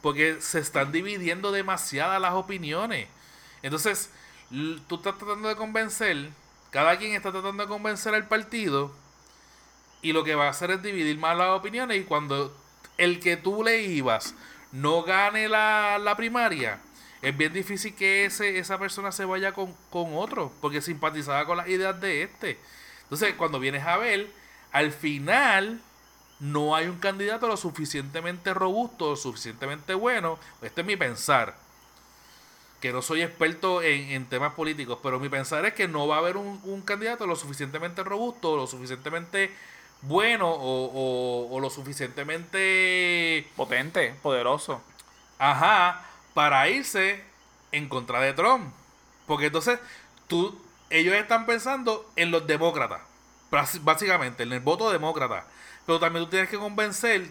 [0.00, 3.06] porque se están dividiendo demasiadas las opiniones.
[3.62, 4.10] Entonces,
[4.48, 6.30] tú estás tratando de convencer,
[6.70, 8.90] cada quien está tratando de convencer al partido,
[10.00, 12.56] y lo que va a hacer es dividir más las opiniones, y cuando
[12.96, 14.34] el que tú le ibas
[14.72, 16.80] no gane la, primaria,
[17.20, 21.58] es bien difícil que ese, esa persona se vaya con, con otro, porque simpatizaba con
[21.58, 22.58] las ideas de este.
[23.02, 24.30] Entonces, cuando vienes a ver,
[24.72, 25.80] al final
[26.40, 30.38] no hay un candidato lo suficientemente robusto, lo suficientemente bueno.
[30.62, 31.56] Este es mi pensar.
[32.80, 36.18] Que no soy experto en, temas políticos, pero mi pensar es que no va a
[36.18, 39.52] haber un, candidato lo suficientemente robusto, lo suficientemente
[40.02, 44.80] bueno o, o, lo suficientemente potente, poderoso.
[45.40, 46.04] Ajá,
[46.34, 47.24] para irse
[47.72, 48.72] en contra de Trump.
[49.26, 49.80] Porque entonces
[50.28, 50.56] tú,
[50.88, 53.07] ellos están pensando en los demócratas
[53.50, 55.46] básicamente, en el voto demócrata.
[55.86, 57.30] Pero también tú tienes que convencer,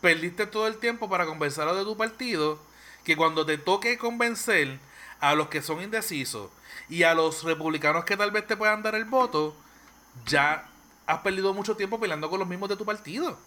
[0.00, 2.58] perdiste todo el tiempo para convencer a los de tu partido,
[3.04, 4.78] que cuando te toque convencer
[5.20, 6.50] a los que son indecisos
[6.88, 9.56] y a los republicanos que tal vez te puedan dar el voto,
[10.26, 10.68] ya
[11.06, 13.38] has perdido mucho tiempo peleando con los mismos de tu partido.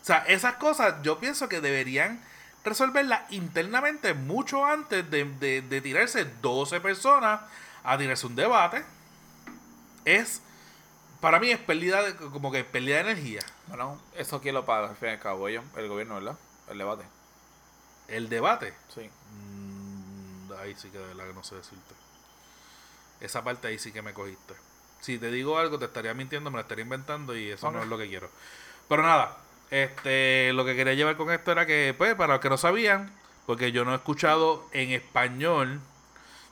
[0.00, 2.22] O sea, esas cosas yo pienso que deberían
[2.64, 7.40] resolverlas internamente mucho antes de, de, de tirarse 12 personas
[7.84, 8.84] a tirarse un debate
[10.04, 10.42] es,
[11.20, 13.40] para mí es pérdida, de, como que pérdida de energía.
[13.68, 16.36] Bueno, eso quién lo paga, al fin y al cabo, el gobierno, ¿verdad?
[16.68, 17.04] El debate.
[18.08, 18.74] ¿El debate?
[18.94, 19.08] Sí.
[19.32, 21.94] Mm, ahí sí que de verdad que no sé decirte.
[23.20, 24.54] Esa parte ahí sí que me cogiste.
[25.00, 27.88] Si te digo algo, te estaría mintiendo, me lo estaría inventando y eso no es
[27.88, 28.30] lo que quiero.
[28.88, 29.38] Pero nada,
[29.70, 33.12] este, lo que quería llevar con esto era que, pues, para los que no sabían,
[33.46, 35.80] porque yo no he escuchado en español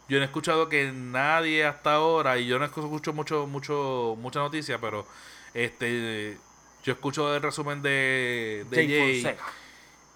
[0.09, 4.41] yo no he escuchado que nadie hasta ahora, y yo no escucho mucho, mucho, mucha
[4.41, 5.07] noticia, pero
[5.53, 6.39] este
[6.83, 9.37] yo escucho el resumen de, de Jay,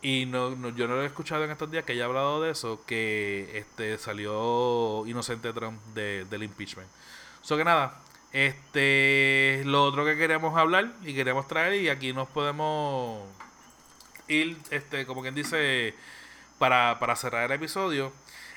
[0.01, 2.83] y no, yo no lo he escuchado en estos días que haya hablado de eso,
[2.87, 6.89] que este salió inocente Trump de, del impeachment.
[7.43, 8.01] So que nada,
[8.33, 13.29] este lo otro que queríamos hablar y queríamos traer, y aquí nos podemos
[14.29, 15.95] ir, este, como quien dice,
[16.59, 18.13] para, para cerrar el episodio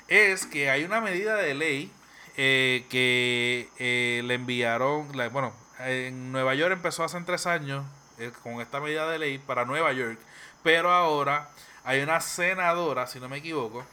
[0.08, 1.92] es que hay una medida de ley
[2.36, 7.84] eh, que eh, le enviaron, la- bueno, en Nueva York empezó hace tres años
[8.18, 10.18] eh, con esta medida de ley para Nueva York,
[10.62, 11.48] pero ahora
[11.84, 13.84] hay una senadora, si no me equivoco,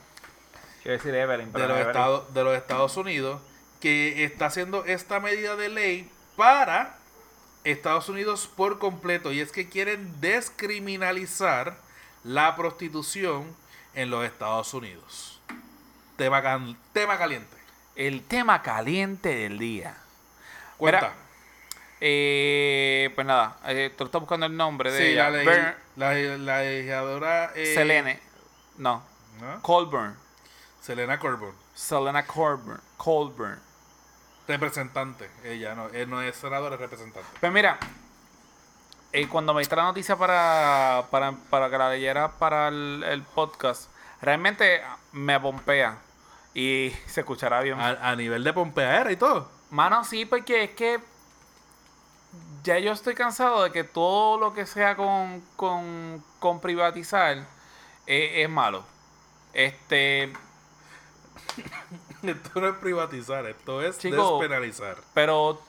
[0.81, 1.77] Quiero decir Evelyn, de los.
[1.79, 3.41] Estados, de los Estados Unidos
[3.79, 6.97] que está haciendo esta medida de ley para
[7.63, 11.77] Estados Unidos por completo y es que quieren descriminalizar
[12.23, 13.55] la prostitución
[13.93, 15.32] en los Estados Unidos.
[16.17, 17.57] Tema, can- tema caliente.
[17.95, 19.95] El tema caliente del día.
[20.77, 20.99] Cuenta.
[20.99, 21.13] Mira,
[22.05, 25.29] Eh, pues nada, eh, tú estás buscando el nombre de sí, ella.
[25.29, 28.19] la, la, la legisladora eh, Selene.
[28.77, 29.01] No,
[29.39, 29.61] ¿no?
[29.61, 30.17] Colburn.
[30.81, 32.81] Selena Corbyn, Selena Colburn.
[32.97, 33.57] Colburn.
[34.49, 35.29] representante.
[35.45, 37.29] Ella no, él no es senadora, es representante.
[37.39, 37.77] Pues mira,
[39.13, 43.21] eh, cuando me diste la noticia para, para, para que la leyera para el, el
[43.21, 43.89] podcast,
[44.23, 45.99] realmente me pompea.
[46.55, 47.79] Y se escuchará bien.
[47.79, 49.49] A, a nivel de pompeadera y todo.
[49.71, 50.99] Mano, sí, porque es que
[52.63, 57.37] ya yo estoy cansado de que todo lo que sea con, con, con privatizar
[58.07, 58.85] eh, es malo.
[59.53, 60.31] Este,
[62.23, 64.39] Esto no es privatizar, esto es Chico.
[64.39, 64.97] despenalizar.
[65.13, 65.61] pero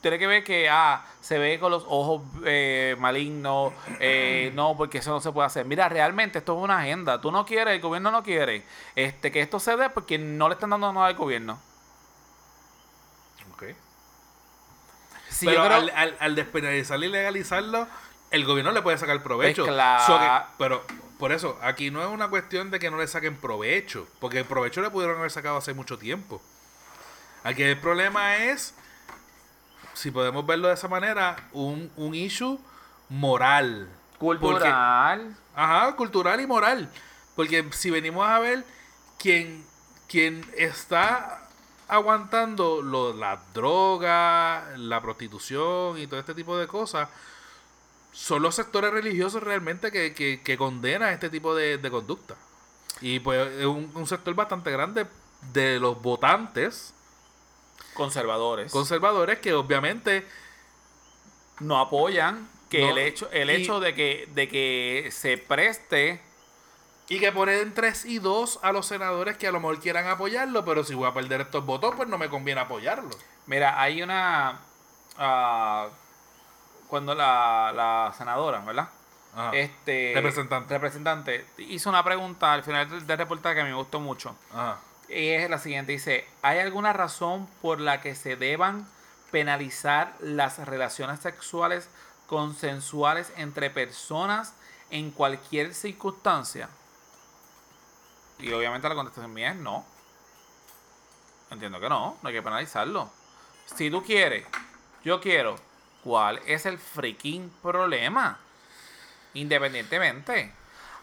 [0.00, 4.98] tiene que ver que ah, se ve con los ojos eh, malignos, eh, no, porque
[4.98, 5.64] eso no se puede hacer.
[5.66, 7.20] Mira, realmente esto es una agenda.
[7.20, 10.54] Tú no quieres, el gobierno no quiere este, que esto se dé porque no le
[10.54, 11.58] están dando nada al gobierno.
[13.52, 13.64] Ok.
[15.30, 17.86] Si Pero creo- al, al, al despenalizarlo y legalizarlo,
[18.30, 19.62] el gobierno le puede sacar provecho.
[19.64, 20.06] Pues claro.
[20.06, 20.82] So que- pero
[21.18, 24.44] por eso, aquí no es una cuestión de que no le saquen provecho, porque el
[24.44, 26.40] provecho le pudieron haber sacado hace mucho tiempo.
[27.44, 28.74] Aquí el problema es,
[29.98, 32.56] si podemos verlo de esa manera, un, un issue
[33.08, 33.88] moral.
[34.16, 35.36] cultural.
[35.56, 36.88] Ajá, cultural y moral.
[37.34, 38.64] Porque si venimos a ver,
[39.18, 39.64] quien,
[40.06, 41.42] quien está
[41.88, 47.08] aguantando lo, la droga, la prostitución y todo este tipo de cosas,
[48.12, 52.36] son los sectores religiosos realmente que, que, que condenan este tipo de, de conducta.
[53.00, 55.08] Y pues es un, un sector bastante grande
[55.52, 56.94] de los votantes
[57.98, 58.72] conservadores.
[58.72, 60.26] conservadores que obviamente
[61.60, 66.22] no apoyan que No, el hecho el y- hecho de que de que se preste
[67.10, 70.62] Y que ponen 3 y 2 a los senadores que a lo mejor quieran apoyarlo,
[70.66, 73.08] pero si voy a perder estos votos, pues no me conviene apoyarlo.
[73.46, 74.60] mira hay una
[75.16, 75.88] ah,
[76.88, 78.88] cuando la, la senadora verdad
[79.34, 79.50] Ajá.
[79.54, 80.74] este Representante.
[80.74, 84.78] representante hizo una pregunta al final del, del reportaje que me gustó mucho Ajá.
[85.08, 88.86] Y es la siguiente dice hay alguna razón por la que se deban
[89.30, 91.88] penalizar las relaciones sexuales
[92.26, 94.54] consensuales entre personas
[94.90, 96.68] en cualquier circunstancia
[98.38, 99.84] y obviamente la contestación mía es no.
[101.50, 103.10] Entiendo que no no hay que penalizarlo.
[103.76, 104.46] Si tú quieres
[105.04, 105.56] yo quiero
[106.04, 108.38] ¿cuál es el freaking problema?
[109.34, 110.52] independientemente.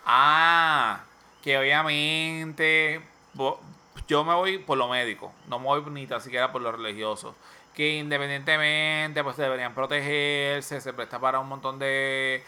[0.06, 1.01] Ah
[1.45, 3.01] que obviamente
[4.08, 7.36] yo me voy por lo médico, no me voy ni tan siquiera por lo religioso.
[7.74, 12.43] Que independientemente, pues deberían protegerse, se presta para un montón de.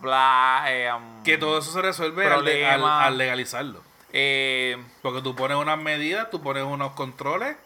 [0.00, 0.90] Bla, eh,
[1.24, 3.04] Que todo eso se resuelve al, de- al- Problema.
[3.04, 3.80] al legalizarlo.
[4.12, 7.56] eh, Porque tú pones unas medidas, tú pones unos controles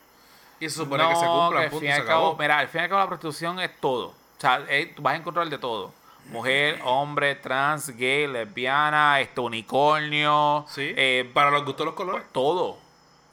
[0.60, 1.62] y se supone que se cumplan.
[1.64, 2.38] al punto, fin y se al cabo, acabó.
[2.38, 4.08] mira, al fin y al cabo la prostitución es todo.
[4.08, 5.92] O sea, es- tú vas a encontrar de todo.
[6.30, 12.24] Mujer, hombre, trans, gay, lesbiana, este unicornio, Sí, eh, para los gustos los colores.
[12.32, 12.78] todo,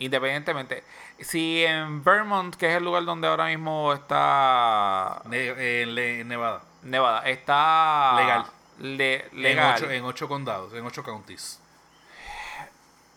[0.05, 0.83] independientemente.
[1.19, 6.61] Si en Vermont, que es el lugar donde ahora mismo está Ne- en Nevada.
[6.83, 8.45] Nevada, está Legal.
[8.79, 11.59] le- En legal, ocho, en ocho condados, en ocho counties.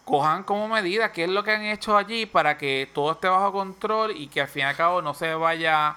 [0.05, 3.51] cojan como medida qué es lo que han hecho allí para que todo esté bajo
[3.53, 5.97] control y que al fin y al cabo no se vaya,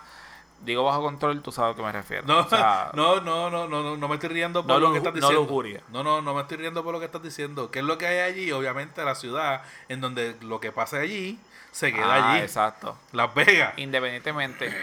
[0.63, 2.23] digo bajo control, tú sabes a qué me refiero.
[2.27, 4.91] No, O sea, no, no, no, no, no, no me estoy riendo por No lo
[4.91, 5.41] que estás no diciendo.
[5.41, 5.81] lujuria.
[5.89, 7.71] No, no, no me estoy riendo por lo que estás diciendo.
[7.71, 8.51] ¿Qué es lo que hay allí?
[8.51, 11.39] Obviamente la ciudad en donde lo que pasa allí
[11.71, 12.41] se queda ah, allí.
[12.41, 12.97] Exacto.
[13.11, 13.73] Las Vegas.
[13.77, 14.73] Independientemente.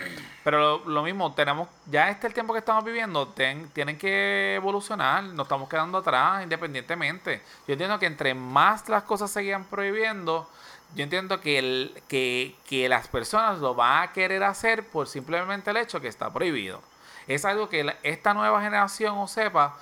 [0.45, 4.55] Pero lo, lo mismo, tenemos, ya este el tiempo que estamos viviendo, ten- tienen que
[4.55, 7.43] evolucionar, nos estamos quedando atrás independientemente.
[7.67, 10.49] Yo entiendo que entre más las cosas se sigan prohibiendo,
[10.97, 15.71] yo entiendo que, el, que, que las personas lo van a querer hacer por simplemente
[15.71, 16.81] el hecho que está prohibido.
[17.27, 19.77] Es algo que esta nueva generación o sepa,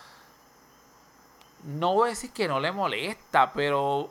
[1.63, 4.11] no voy a decir que no le molesta, pero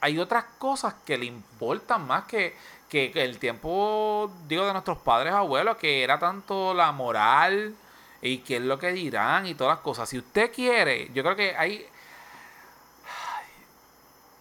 [0.00, 2.56] hay otras cosas que le importan más que,
[2.88, 7.74] que, que el tiempo, digo, de nuestros padres abuelos, que era tanto la moral
[8.22, 10.08] y qué es lo que dirán y todas las cosas.
[10.08, 11.86] Si usted quiere, yo creo que hay,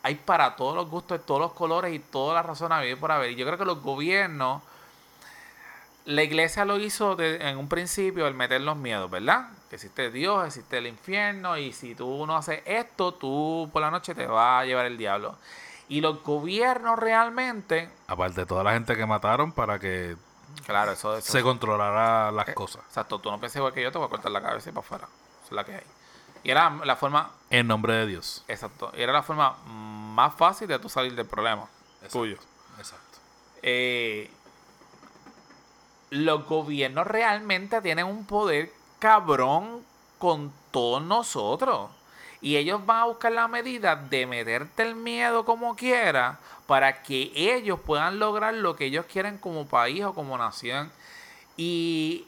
[0.07, 3.11] hay para todos los gustos, todos los colores y todas las razones a vivir por
[3.11, 3.31] haber.
[3.31, 4.61] Y yo creo que los gobiernos,
[6.05, 9.49] la iglesia lo hizo de- en un principio el meter los miedos, ¿verdad?
[9.69, 13.91] Que existe Dios, existe el infierno y si tú no haces esto, tú por la
[13.91, 15.35] noche te va a llevar el diablo.
[15.89, 20.15] Y los gobiernos realmente, Aparte de toda la gente que mataron para que
[20.65, 22.83] claro, eso, eso se controlara las Eh, cosas.
[22.87, 24.85] Exacto, tú no pienses igual que yo, te voy a cortar la cabeza y para
[24.85, 25.07] afuera.
[25.45, 25.83] Es la que hay.
[26.47, 28.45] Y era la forma, En nombre de Dios.
[28.47, 31.67] exacto, y era la forma más fácil de tú salir del problema
[32.09, 32.37] tuyo.
[32.77, 33.17] Exacto.
[33.61, 34.31] Eh,
[36.09, 39.83] los gobiernos realmente tienen un poder cabrón
[40.19, 41.89] con todos nosotros.
[42.39, 47.29] Y ellos van a buscar la medida de meterte el miedo como quiera para que
[47.35, 50.93] ellos puedan lograr lo que ellos quieren como país o como nación.
[51.57, 52.25] Y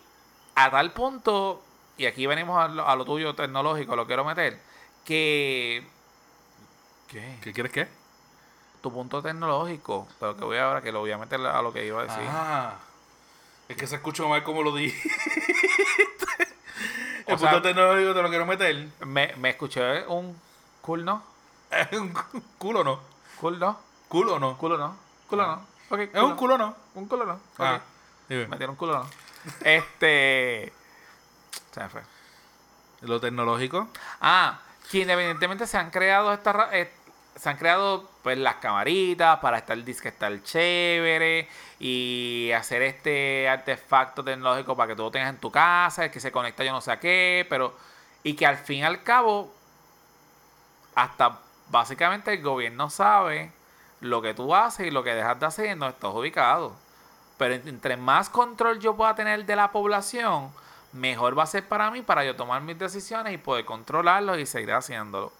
[0.55, 1.63] a tal punto,
[1.99, 4.59] y aquí venimos a lo, a lo tuyo tecnológico, lo quiero meter,
[5.05, 5.85] que...
[7.07, 7.37] ¿Qué?
[7.41, 7.87] ¿Qué quieres qué?
[8.81, 11.85] Tu punto tecnológico, pero que voy ahora, que lo voy a meter a lo que
[11.85, 12.23] iba a decir.
[12.27, 12.75] Ah.
[13.67, 14.93] Es que se escuchó mal como lo di.
[17.27, 18.87] O El sea- punto tecnológico te lo quiero meter.
[19.05, 20.35] Me, me escuché un
[20.81, 21.21] cool no,
[21.69, 22.11] ¿Es un
[22.57, 22.99] culo no?
[23.39, 23.77] cool no,
[24.07, 24.57] ¿Culo no?
[24.57, 24.97] culo no,
[25.29, 25.65] culo no.
[25.91, 26.75] Ok, ¿Es un culo no?
[26.95, 27.33] Un culo no.
[27.33, 27.39] ok.
[27.59, 27.81] Ah,
[28.27, 28.47] dime.
[28.47, 29.05] Metieron un culo no.
[29.61, 30.73] Este.
[31.71, 32.01] Se me fue.
[33.01, 33.87] Lo tecnológico.
[34.21, 34.59] Ah,
[34.91, 36.91] que independientemente se han creado estas ra- eh,
[37.35, 41.47] se han creado pues las camaritas para estar disque estar chévere
[41.79, 46.31] y hacer este artefacto tecnológico para que tú lo tengas en tu casa, que se
[46.33, 47.73] conecta yo no sé a qué, pero
[48.23, 49.53] y que al fin y al cabo
[50.95, 51.39] hasta
[51.69, 53.51] básicamente el gobierno sabe
[54.01, 56.73] lo que tú haces y lo que dejas de hacer y donde estás ubicado.
[57.37, 60.51] Pero entre más control yo pueda tener de la población,
[60.93, 64.45] mejor va a ser para mí para yo tomar mis decisiones y poder controlarlo y
[64.45, 65.33] seguir haciéndolo.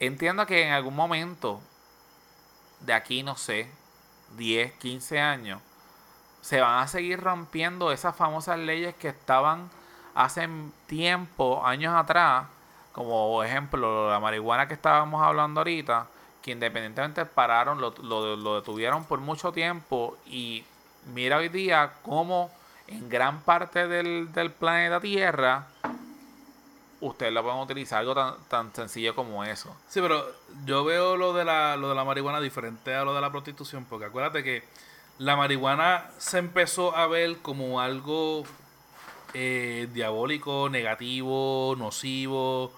[0.00, 1.60] Entiendo que en algún momento,
[2.80, 3.70] de aquí no sé,
[4.36, 5.60] 10, 15 años,
[6.42, 9.70] se van a seguir rompiendo esas famosas leyes que estaban
[10.14, 10.48] hace
[10.86, 12.46] tiempo, años atrás,
[12.92, 16.08] como ejemplo la marihuana que estábamos hablando ahorita,
[16.42, 20.66] que independientemente pararon, lo, lo- lo detuvieron por mucho tiempo y
[21.14, 22.50] mira hoy día cómo
[22.90, 25.66] en gran parte del, del planeta Tierra
[27.00, 29.74] ustedes lo pueden utilizar algo tan, tan sencillo como eso.
[29.88, 30.24] Sí, pero
[30.66, 33.86] yo veo lo de la, lo de la marihuana diferente a lo de la prostitución,
[33.86, 34.64] porque acuérdate que
[35.18, 38.44] la marihuana se empezó a ver como algo
[39.32, 42.72] eh, diabólico, negativo, nocivo,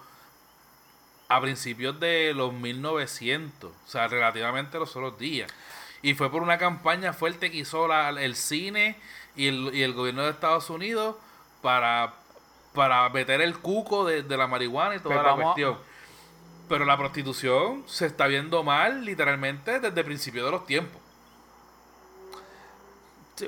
[1.28, 5.50] a principios de los 1900, o sea, relativamente los otros días.
[6.02, 8.96] Y fue por una campaña fuerte que hizo la- el cine
[9.36, 11.16] y el, y el gobierno de Estados Unidos
[11.62, 12.14] para,
[12.72, 15.78] para meter el cuco de, de la marihuana y toda Pues la vamos cuestión.
[16.68, 21.00] Pero la prostitución se está viendo mal literalmente desde el principio de los tiempos.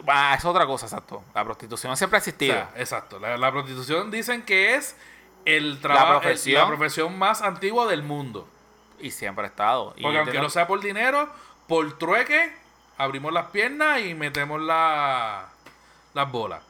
[0.08, 1.24] Ah, es otra cosa, exacto.
[1.34, 2.54] La prostitución siempre ha O existido.
[2.54, 3.18] sea, exacto.
[3.20, 4.96] La, la prostitución dicen que es
[5.44, 8.48] el trabajo, la profesión más antigua del mundo.
[8.98, 9.94] y siempre ha estado.
[9.96, 11.28] Y Porque aunque no sea por dinero,
[11.68, 12.56] por trueque,
[12.96, 15.53] abrimos las piernas y metemos la,
[16.14, 16.62] las bolas.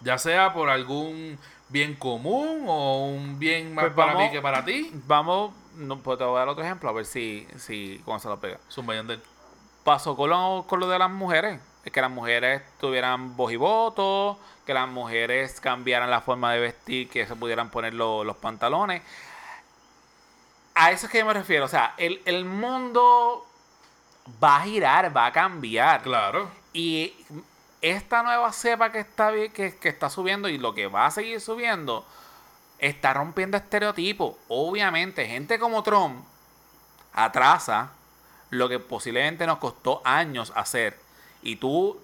[0.00, 1.38] Ya sea por algún
[1.68, 4.90] bien común o un bien más Pues para vamos- mí que para ti.
[5.06, 8.28] Vamos, no, pues te voy a dar otro ejemplo, a ver si, si cómo se
[8.28, 8.58] lo pega.
[8.70, 9.22] Zumba Yandel.
[9.84, 11.60] Pasó con lo, con lo de las mujeres.
[11.84, 16.60] Es que las mujeres tuvieran voz y voto, que las mujeres cambiaran la forma de
[16.60, 19.02] vestir, que se pudieran poner lo- los pantalones.
[20.74, 21.64] A eso es que yo me refiero.
[21.64, 23.46] O sea, el, el mundo
[24.42, 26.02] va a girar, va a cambiar.
[26.02, 26.50] Claro.
[26.76, 27.14] Y
[27.80, 31.40] esta nueva cepa que está, que, que está subiendo y lo que va a seguir
[31.40, 32.04] subiendo,
[32.78, 34.34] está rompiendo estereotipos.
[34.48, 36.22] Obviamente, gente como Trump
[37.14, 37.92] atrasa
[38.50, 41.00] lo que posiblemente nos costó años hacer.
[41.40, 41.98] Y tú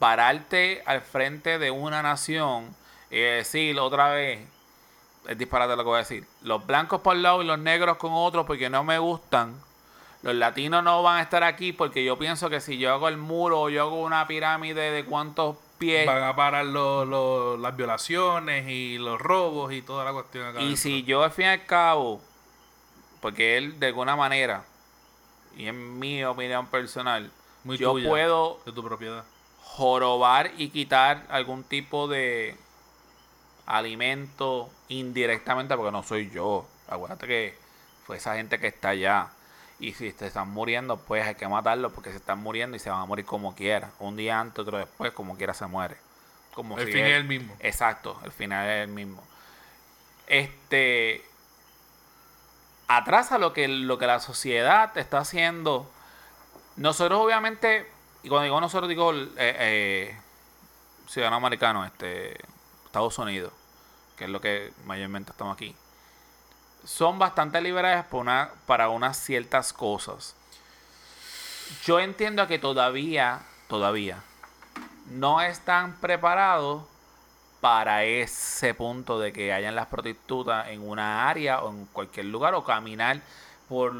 [0.00, 2.74] pararte al frente de una nación
[3.12, 4.40] y decir otra vez,
[5.28, 7.96] es disparate lo que voy a decir, los blancos por un lado y los negros
[7.98, 9.67] con otro porque no me gustan.
[10.22, 13.16] Los latinos no van a estar aquí porque yo pienso que si yo hago el
[13.16, 17.76] muro o yo hago una pirámide de cuántos pies Van a parar lo- lo- las
[17.76, 20.60] violaciones y los robos y toda la cuestión acá.
[20.60, 20.82] y dentro.
[20.82, 22.20] si yo al fin y al cabo,
[23.20, 24.64] porque él de alguna manera,
[25.56, 27.30] y en mi opinión personal,
[27.62, 29.22] Muy yo tuya, puedo de tu propiedad.
[29.62, 32.56] jorobar y quitar algún tipo de
[33.66, 36.66] alimento indirectamente porque no soy yo.
[36.88, 37.58] Acuérdate que
[38.04, 39.28] fue esa gente que está allá.
[39.80, 42.90] Y si se están muriendo, pues hay que matarlos porque se están muriendo y se
[42.90, 43.90] van a morir como quiera.
[44.00, 45.96] Un día antes, otro después, como quiera se muere.
[46.54, 47.54] Como El si fin él- es el mismo.
[47.60, 49.22] Exacto, el final es el mismo.
[50.26, 51.24] Este.
[52.88, 55.88] atrasa lo que, lo que la sociedad está haciendo.
[56.76, 57.90] Nosotros obviamente,
[58.22, 60.18] y cuando digo nosotros digo eh, eh,
[61.06, 62.36] ciudadano americano, este,
[62.86, 63.52] Estados Unidos,
[64.16, 65.76] que es lo que mayormente estamos aquí,
[66.84, 70.34] son bastante liberales por una, para unas ciertas cosas.
[71.84, 74.22] Yo entiendo que todavía, todavía,
[75.10, 76.82] no están preparados
[77.60, 82.54] para ese punto de que hayan las prostitutas en una área o en cualquier lugar
[82.54, 83.20] o caminar
[83.68, 83.92] por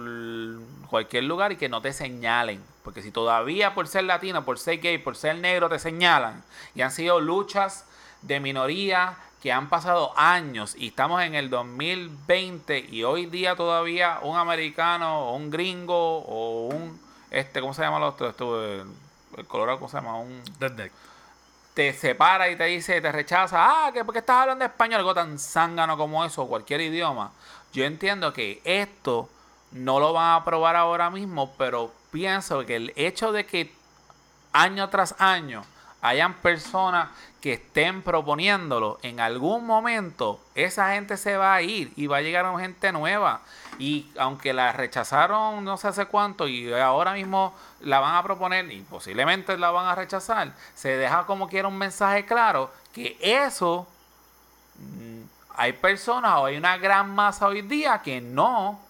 [0.89, 2.63] cualquier lugar y que no te señalen.
[2.83, 6.43] Porque si todavía por ser latino, por ser gay, por ser negro te señalan
[6.75, 7.85] y han sido luchas
[8.23, 14.19] de minoría que han pasado años y estamos en el 2020 y hoy día todavía
[14.23, 18.29] un americano o un gringo o un, este, ¿cómo se llama el otro?
[18.29, 18.89] Esto, el,
[19.37, 20.19] el colorado, ¿cómo se llama?
[20.19, 20.93] Un Redneck.
[21.75, 25.39] te separa y te dice, te rechaza, ah, que porque estás hablando español, algo tan
[25.39, 27.31] zángano como eso, o cualquier idioma.
[27.73, 29.29] Yo entiendo que esto
[29.71, 33.73] no lo van a aprobar ahora mismo, pero pienso que el hecho de que
[34.53, 35.63] año tras año
[36.01, 37.09] hayan personas
[37.41, 42.21] que estén proponiéndolo, en algún momento esa gente se va a ir y va a
[42.21, 43.43] llegar gente nueva.
[43.79, 48.71] Y aunque la rechazaron no sé hace cuánto y ahora mismo la van a proponer
[48.73, 53.87] y posiblemente la van a rechazar, se deja como quiera un mensaje claro que eso
[54.79, 55.23] mm,
[55.57, 58.88] hay personas o hay una gran masa hoy día que no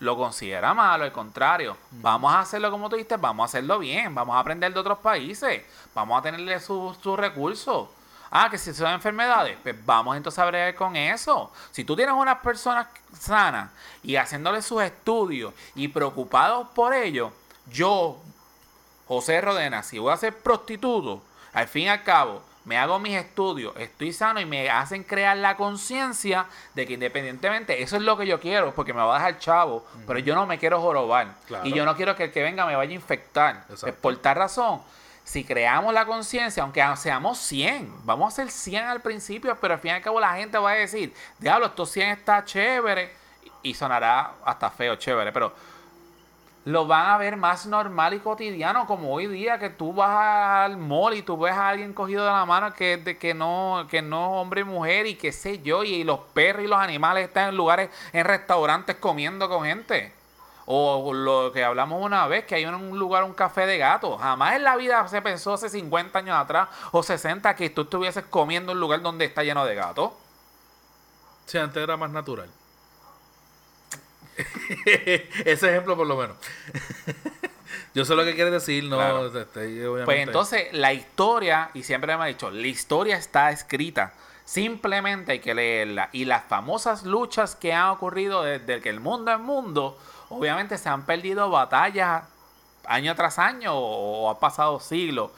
[0.00, 4.14] lo considera malo, al contrario, vamos a hacerlo como tú dijiste, vamos a hacerlo bien,
[4.14, 5.62] vamos a aprender de otros países,
[5.94, 7.88] vamos a tenerle sus sus recursos.
[8.32, 11.52] Ah, que si son enfermedades, pues vamos entonces a bregar con eso.
[11.72, 12.86] Si tú tienes unas personas
[13.18, 13.70] sanas
[14.04, 17.32] y haciéndole sus estudios y preocupados por ello,
[17.66, 18.18] yo,
[19.08, 21.22] José Rodena, si voy a ser prostituto,
[21.52, 25.36] al fin y al cabo, me hago mis estudios, estoy sano y me hacen crear
[25.36, 29.18] la conciencia de que independientemente, eso es lo que yo quiero, porque me va a
[29.18, 31.34] dejar chavo, pero yo no me quiero jorobar.
[31.48, 31.66] Claro.
[31.66, 33.64] Y yo no quiero que el que venga me vaya a infectar.
[33.68, 34.00] Exacto.
[34.00, 34.80] por tal razón,
[35.24, 39.80] si creamos la conciencia, aunque seamos 100, vamos a ser 100 al principio, pero al
[39.80, 43.12] fin y al cabo la gente va a decir, diablo, estos 100 está chévere,
[43.64, 45.52] y sonará hasta feo, chévere, pero
[46.70, 50.76] lo van a ver más normal y cotidiano, como hoy día que tú vas al
[50.76, 54.02] mall y tú ves a alguien cogido de la mano que, de, que, no, que
[54.02, 57.50] no hombre y mujer y qué sé yo, y los perros y los animales están
[57.50, 60.12] en lugares, en restaurantes comiendo con gente.
[60.72, 64.16] O lo que hablamos una vez, que hay un lugar, un café de gato.
[64.18, 68.24] Jamás en la vida se pensó hace 50 años atrás o 60 que tú estuvieses
[68.30, 70.12] comiendo en un lugar donde está lleno de gatos.
[71.46, 72.48] Sí, antes era más natural.
[75.44, 76.36] Ese ejemplo por lo menos.
[77.94, 79.26] Yo sé lo que quieres decir, no, Claro.
[79.26, 80.04] este.
[80.04, 84.12] Pues entonces la historia, y siempre me ha dicho, la historia está escrita.
[84.44, 86.08] Simplemente hay que leerla.
[86.12, 90.88] Y las famosas luchas que han ocurrido desde que el mundo es mundo, obviamente se
[90.88, 92.24] han perdido batallas
[92.86, 95.30] año tras año o, o ha pasado siglos.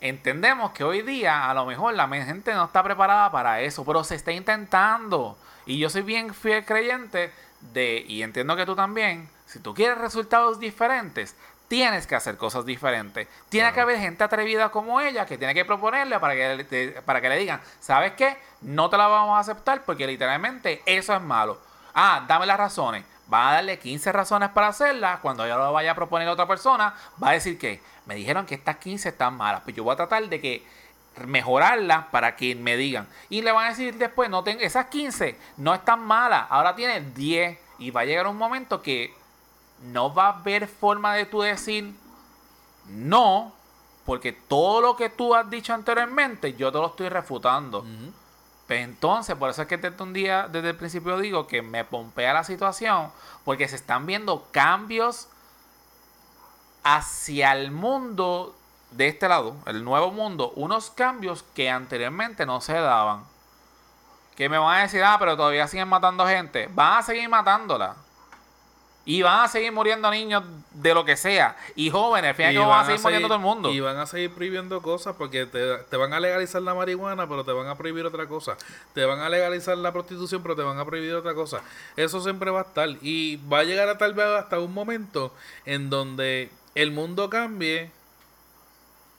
[0.00, 4.02] Entendemos que hoy día a lo mejor la gente no está preparada para eso, pero
[4.02, 5.36] se está intentando.
[5.66, 9.98] Y yo soy bien fiel creyente de, y entiendo que tú también, si tú quieres
[9.98, 11.34] resultados diferentes,
[11.68, 13.28] tienes que hacer cosas diferentes.
[13.48, 13.74] Tiene Claro.
[13.74, 17.28] que haber gente atrevida como ella que tiene que proponerle para que, te- para que
[17.28, 18.36] le digan, ¿sabes qué?
[18.62, 21.58] No te la vamos a aceptar porque literalmente eso es malo.
[21.94, 23.04] Ah, dame las razones.
[23.32, 25.20] Va a darle 15 razones para hacerla.
[25.22, 26.92] Cuando yo lo vaya a proponer a otra persona,
[27.22, 29.60] va a decir que me dijeron que estas 15 están malas.
[29.62, 30.66] Pues yo voy a tratar de que
[31.26, 33.08] mejorarlas para que me digan.
[33.28, 36.46] Y le van a decir después, no tengo, esas 15 no están malas.
[36.50, 37.58] Ahora tienes 10.
[37.78, 39.14] Y va a llegar un momento que
[39.82, 41.94] no va a haber forma de tú decir
[42.88, 43.52] no.
[44.04, 47.84] Porque todo lo que tú has dicho anteriormente, yo te lo estoy refutando.
[48.66, 51.84] Pues entonces, por eso es que desde un día, desde el principio digo que me
[51.84, 53.10] pompea la situación,
[53.44, 55.28] porque se están viendo cambios
[56.82, 58.54] hacia el mundo
[58.90, 63.24] de este lado, el nuevo mundo, unos cambios que anteriormente no se daban.
[64.36, 66.68] Que me van a decir, ah, pero todavía siguen matando gente.
[66.72, 67.96] Van a seguir matándola.
[69.04, 71.56] Y van a seguir muriendo niños de lo que sea.
[71.74, 73.70] Y jóvenes, fíjate que van a seguir muriendo todo el mundo.
[73.70, 77.44] Y van a seguir prohibiendo cosas porque te, te van a legalizar la marihuana, pero
[77.44, 78.56] te van a prohibir otra cosa.
[78.92, 81.60] Te van a legalizar la prostitución, pero te van a prohibir otra cosa.
[81.96, 82.88] Eso siempre va a estar.
[83.00, 85.34] Y va a llegar a tal vez hasta un momento
[85.64, 87.90] en donde el mundo cambie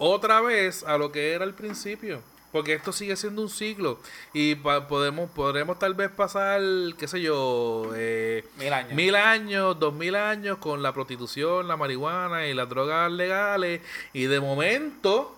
[0.04, 2.22] otra vez a lo que era al principio.
[2.52, 3.97] Porque esto sigue siendo un ciclo.
[4.34, 6.60] Y pa- podemos, podremos tal vez pasar,
[6.97, 8.93] qué sé yo, eh, Mil años.
[8.93, 13.80] mil años, dos mil años con la prostitución, la marihuana y las drogas legales.
[14.12, 15.34] Y de momento,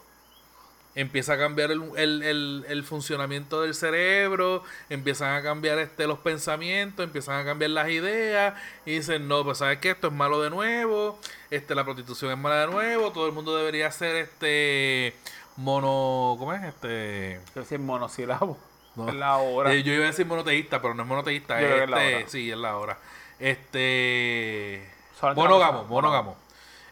[0.96, 6.20] empieza a cambiar el, el- el- el funcionamiento del cerebro, empiezan a cambiar este, los
[6.20, 8.54] pensamientos, empiezan a cambiar las ideas
[8.86, 11.20] y dicen, no, pues sabes que esto es malo de nuevo,
[11.50, 15.16] este, la prostitución es mala de nuevo, todo el mundo debería ser este
[15.58, 16.64] mono, ¿cómo es?
[16.64, 18.58] Este, decir monosílabo.
[18.96, 19.10] No.
[19.10, 19.74] Es la hora.
[19.74, 22.04] eh, yo iba a decir monoteísta, pero no es monoteísta, Yo es que es la
[22.04, 22.28] este, hora.
[22.30, 22.98] sí, es la hora.
[23.40, 24.88] Este,
[25.36, 26.38] monógamo, monógamo.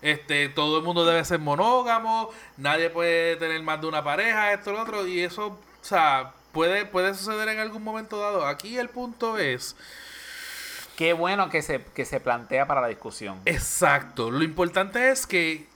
[0.02, 4.72] Este, todo el mundo debe ser monógamo, nadie puede tener más de una pareja, esto,
[4.72, 8.46] lo otro, y eso, o sea, puede, puede suceder en algún momento dado.
[8.48, 9.76] Aquí el punto es,
[10.96, 13.40] Qué bueno que se, que se plantea para la discusión.
[13.46, 15.68] exacto, lo importante es que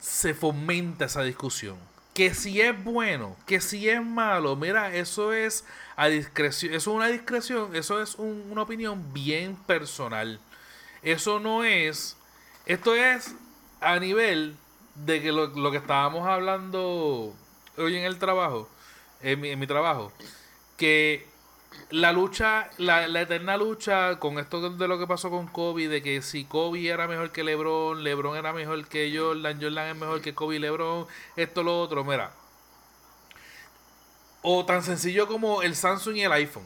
[0.00, 1.78] se fomenta esa discusión.
[2.14, 5.64] Que si es bueno, que si es malo, mira, eso es
[5.96, 10.40] a discreción, eso es una discreción, eso es un- una opinión bien personal.
[11.02, 12.16] Eso no es,
[12.66, 13.34] esto es
[13.80, 14.56] a nivel
[14.94, 17.34] de que lo, lo que estábamos hablando
[17.76, 18.68] hoy en el trabajo,
[19.22, 20.12] en mi, en mi trabajo,
[20.76, 21.26] que
[21.90, 26.02] la lucha, la, la eterna lucha con esto de lo que pasó con Kobe, de
[26.02, 30.20] que si Kobe era mejor que LeBron, LeBron era mejor que Jordan, Jordan es mejor
[30.20, 31.06] que Kobe LeBron,
[31.36, 32.32] esto, lo otro, mira.
[34.42, 36.64] O tan sencillo como el Samsung y el iPhone.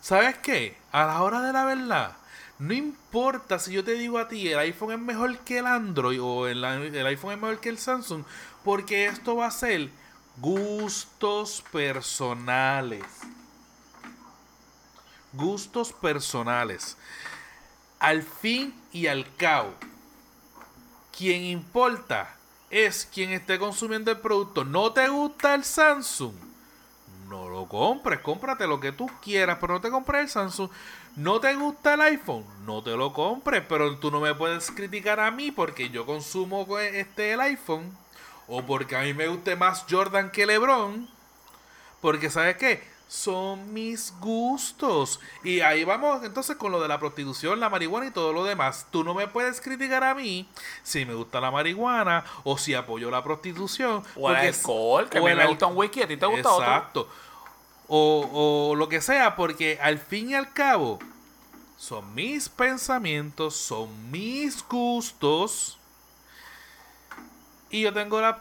[0.00, 0.76] ¿Sabes qué?
[0.92, 2.16] A la hora de la verdad,
[2.58, 6.20] no importa si yo te digo a ti el iPhone es mejor que el Android
[6.20, 8.24] o el, iPhone es mejor que el Samsung,
[8.64, 9.90] porque esto va a ser
[10.38, 13.04] gustos personales.
[15.32, 16.96] Gustos personales.
[18.00, 19.74] Al fin y al cabo,
[21.16, 22.34] quien importa
[22.70, 24.64] es quien esté consumiendo el producto.
[24.64, 26.34] ¿No te gusta el Samsung?
[27.28, 30.70] No lo compres, cómprate lo que tú quieras, pero no te compres el Samsung.
[31.18, 32.44] ¿No te gusta el iPhone?
[32.64, 36.64] No te lo compres, pero tú no me puedes criticar a mí porque yo consumo
[36.64, 37.90] pues, este el iPhone
[38.46, 41.08] o porque a mí me guste más Jordan que LeBron.
[42.00, 42.84] Porque ¿sabes qué?
[43.08, 45.18] Son mis gustos.
[45.42, 48.86] Y ahí vamos entonces con lo de la prostitución, la marihuana y todo lo demás.
[48.92, 50.48] Tú no me puedes criticar a mí
[50.84, 54.04] si me gusta la marihuana o si apoyo la prostitución.
[54.14, 56.64] O el alcohol, que a mí me gusta un whisky, a ti te gusta otro.
[56.64, 57.08] Exacto.
[57.88, 60.98] O, o lo que sea, porque al fin y al cabo
[61.76, 65.78] son mis pensamientos, son mis gustos.
[67.70, 68.38] Y yo tengo la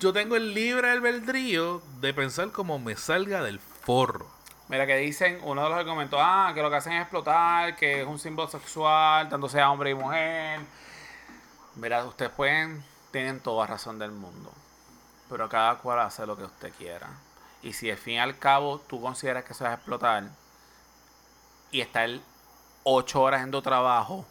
[0.00, 4.26] yo tengo el libre albedrío de pensar como me salga del forro.
[4.68, 8.02] Mira que dicen, uno de los argumentos, ah, que lo que hacen es explotar, que
[8.02, 10.60] es un símbolo sexual, tanto sea hombre y mujer.
[11.76, 14.52] Mira, ustedes pueden, tienen toda razón del mundo,
[15.30, 17.08] pero cada cual hace lo que usted quiera.
[17.62, 20.24] Y si al fin y al cabo tú consideras que eso es explotar
[21.70, 22.08] y estar
[22.84, 24.24] ocho horas en tu trabajo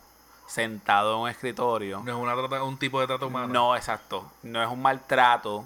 [0.48, 3.48] sentado en un escritorio, No es una trata- un tipo de trato humano.
[3.54, 4.32] no, exacto.
[4.44, 5.66] No es un maltrato.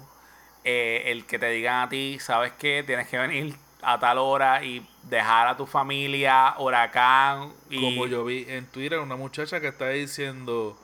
[0.64, 2.84] eh, el que te digan a ti, ¿sabes qué?
[2.86, 7.52] Tienes que venir a tal hora y dejar a tu familia, huracán.
[7.68, 10.78] Y Como yo vi en Twitter una muchacha que está diciendo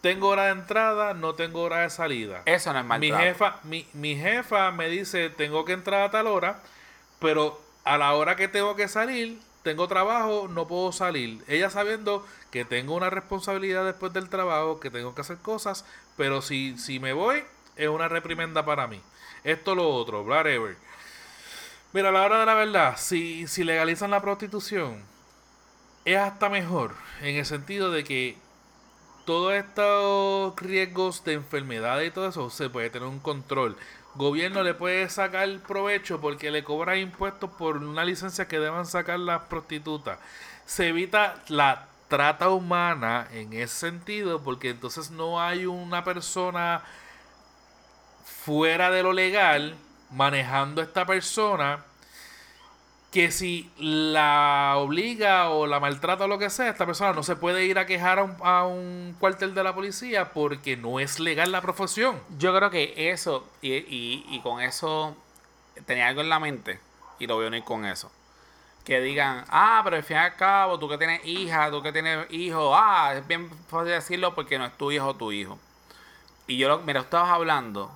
[0.00, 2.42] tengo hora de entrada, no tengo hora de salida.
[2.46, 3.24] Eso no es mi maltrato.
[3.24, 6.60] jefa, mi, mi jefa me dice, tengo que entrar a tal hora,
[7.18, 11.44] pero a la hora que tengo que salir, tengo trabajo, no puedo salir.
[11.48, 15.84] Ella sabiendo que tengo una responsabilidad después del trabajo, que tengo que hacer cosas,
[16.16, 17.42] pero si, si me voy,
[17.76, 19.00] es una reprimenda para mí.
[19.44, 20.76] Esto, lo otro, whatever.
[21.92, 25.02] Mira, a la hora de la verdad, si, si legalizan la prostitución,
[26.04, 28.36] es hasta mejor, en el sentido de que
[29.30, 33.76] todos estos riesgos de enfermedad y todo eso se puede tener un control.
[34.16, 39.20] Gobierno le puede sacar provecho porque le cobra impuestos por una licencia que deban sacar
[39.20, 40.18] las prostitutas.
[40.66, 46.82] Se evita la trata humana en ese sentido porque entonces no hay una persona
[48.24, 49.76] fuera de lo legal
[50.10, 51.84] manejando a esta persona
[53.10, 57.36] que si la obliga o la maltrata o lo que sea, esta persona no se
[57.36, 61.60] puede ir a quejar a un, cuartel de la policía porque no es legal la
[61.60, 62.20] profesión.
[62.38, 65.16] Yo creo que eso, y con eso
[65.86, 66.80] tenía algo en la mente,
[67.18, 68.10] y lo voy a unir con eso.
[68.84, 71.92] Que digan, ah, pero al fin y al cabo, tú que tienes hija, tú que
[71.92, 75.58] tienes hijo, ah, es bien fácil decirlo porque no es tu hijo o tu hijo.
[76.46, 77.90] Y yo, lo, mira, estabas hablando,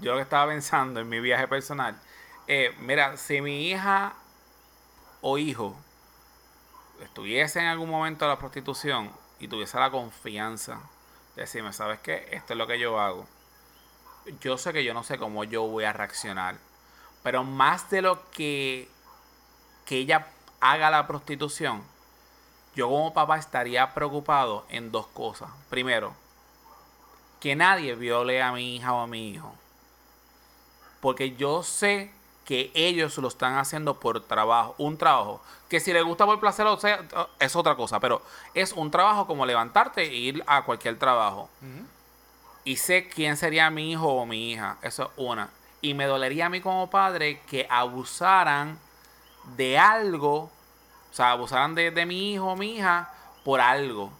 [0.00, 1.96] yo lo que estaba pensando en mi viaje personal,
[2.46, 4.14] eh, mira, si mi hija
[5.26, 5.74] o hijo
[7.00, 9.10] estuviese en algún momento en la prostitución
[9.40, 10.82] y tuviese la confianza
[11.34, 12.28] de decirme, ¿sabes qué?
[12.30, 13.26] Esto es lo que yo hago.
[14.42, 16.58] Yo sé que yo no sé cómo yo voy a reaccionar.
[17.22, 18.86] Pero más de lo que,
[19.86, 20.26] que ella
[20.60, 21.82] haga la prostitución,
[22.76, 25.48] yo como papá estaría preocupado en dos cosas.
[25.70, 26.14] Primero,
[27.40, 29.54] que nadie viole a mi hija o a mi hijo.
[31.00, 32.12] porque yo sé
[32.44, 36.66] que ellos lo están haciendo por trabajo, un trabajo, que si les gusta por placer
[36.66, 37.00] o sea,
[37.38, 38.22] es otra cosa, pero
[38.52, 41.48] es un trabajo como levantarte e ir a cualquier trabajo.
[42.64, 45.50] Y sé quién sería mi hijo o mi hija, eso es una.
[45.80, 48.78] Y me dolería a mí como padre que abusaran
[49.56, 50.50] de algo,
[51.10, 53.12] o sea, abusaran de, de mi hijo o mi hija
[53.44, 54.10] por algo.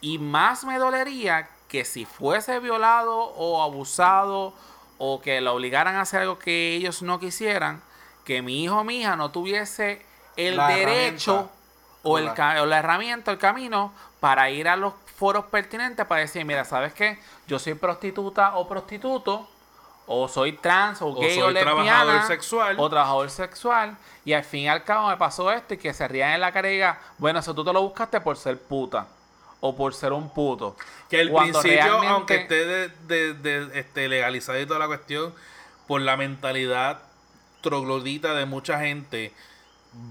[0.00, 4.52] Y más me dolería que si fuese violado o abusado
[4.98, 7.82] o que lo obligaran a hacer algo que ellos no quisieran,
[8.24, 10.04] que mi hijo o mi hija no tuviese
[10.36, 11.50] el La derecho
[12.02, 16.20] o, el la- o la herramienta, el camino para ir a los foros pertinentes para
[16.22, 17.18] decir, mira, ¿sabes qué?
[17.46, 19.48] Yo soy prostituta o prostituto,
[20.06, 22.76] o soy trans, o O gay o, lesbiana, trabajador sexual.
[22.78, 26.06] o trabajador sexual, y al fin y al cabo me pasó esto y que se
[26.08, 29.06] rían en la cara y digan, bueno, eso tú te lo buscaste por ser puta,
[29.66, 30.76] o por ser un puto.
[31.08, 34.86] Que el Cuando principio, realmente- aunque esté de, de- de, este, legalizado y toda la
[34.86, 35.32] cuestión,
[35.86, 37.00] por la mentalidad
[37.62, 39.32] troglodita de mucha gente,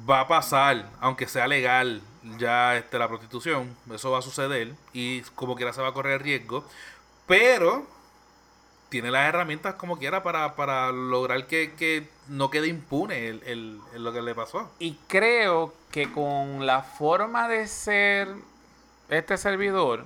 [0.10, 2.02] va a pasar, aunque sea legal
[2.40, 6.24] ya este, la prostitución, eso va a suceder y como quiera se va a correr
[6.24, 6.66] riesgo,
[7.28, 7.86] pero
[8.90, 13.80] tiene las herramientas como quiera para, para lograr que, que no quede impune el, el-
[13.94, 14.72] el lo que le pasó.
[14.80, 18.30] Y creo que con la forma de ser
[19.10, 20.06] este servidor,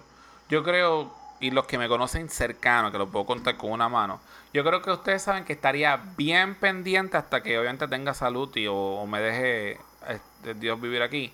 [0.49, 4.19] yo creo, y los que me conocen cercano, que lo puedo contar con una mano,
[4.53, 8.67] yo creo que ustedes saben que estaría bien pendiente hasta que obviamente tenga salud y
[8.67, 11.33] o, o me deje este, Dios vivir aquí,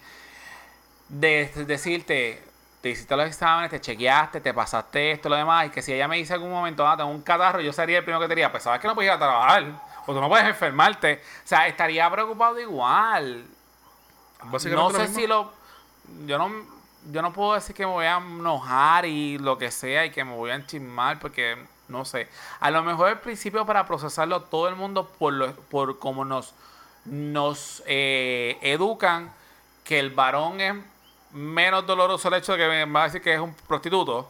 [1.10, 2.44] de, de decirte,
[2.81, 6.07] te hiciste los exámenes, te chequeaste, te pasaste esto, lo demás, y que si ella
[6.07, 8.35] me dice en algún momento, ah, tengo un catarro, yo sería el primero que te
[8.35, 9.64] diría, pues sabes que no puedes ir a trabajar,
[10.06, 11.22] o tú no puedes enfermarte.
[11.44, 13.45] O sea, estaría preocupado igual.
[14.52, 15.52] No sé si lo.
[16.26, 16.52] Yo no,
[17.11, 20.23] yo no puedo decir que me voy a enojar y lo que sea y que
[20.23, 21.57] me voy a enchismar porque
[21.88, 22.27] no sé.
[22.59, 26.53] A lo mejor el principio para procesarlo todo el mundo por, lo, por como nos,
[27.05, 29.31] nos eh, educan
[29.84, 30.75] que el varón es
[31.31, 34.30] menos doloroso el hecho de que me va a decir que es un prostituto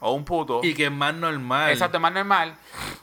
[0.00, 0.60] o un puto.
[0.62, 1.70] Y que es más normal.
[1.70, 2.54] Exacto, es más normal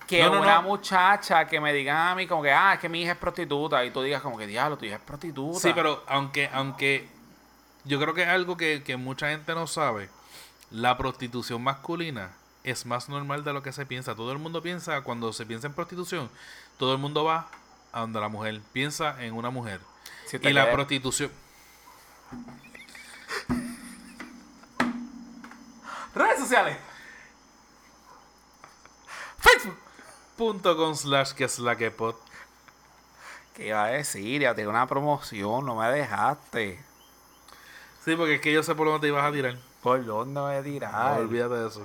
[0.08, 0.64] que No, no, una no.
[0.64, 3.84] muchacha que me diga a mí como que, ah, es que mi hija es prostituta
[3.84, 5.60] y tú digas como que, diablo, tu hija es prostituta.
[5.60, 7.08] Sí, pero aunque, aunque
[7.86, 10.10] yo creo que es algo que, que mucha gente no sabe,
[10.72, 12.32] la prostitución masculina
[12.64, 14.16] es más normal de lo que se piensa.
[14.16, 16.30] Todo el mundo piensa, cuando se piensa en prostitución,
[16.78, 17.48] todo el mundo va
[17.94, 19.80] a donde la mujer piensa en una mujer.
[20.26, 21.32] Si Y la prostitución...
[26.16, 26.78] Redes sociales.
[29.38, 29.78] Facebook.
[30.38, 32.20] Punto con slash que es la que pot.
[33.54, 34.42] ¿Qué iba a decir?
[34.42, 36.84] Ya tengo una promoción, no me dejaste.
[38.06, 39.56] Sí, porque es que yo sé por dónde te ibas a tirar.
[39.82, 41.20] ¿Por dónde me No, tirar?
[41.20, 41.82] olvídate de eso.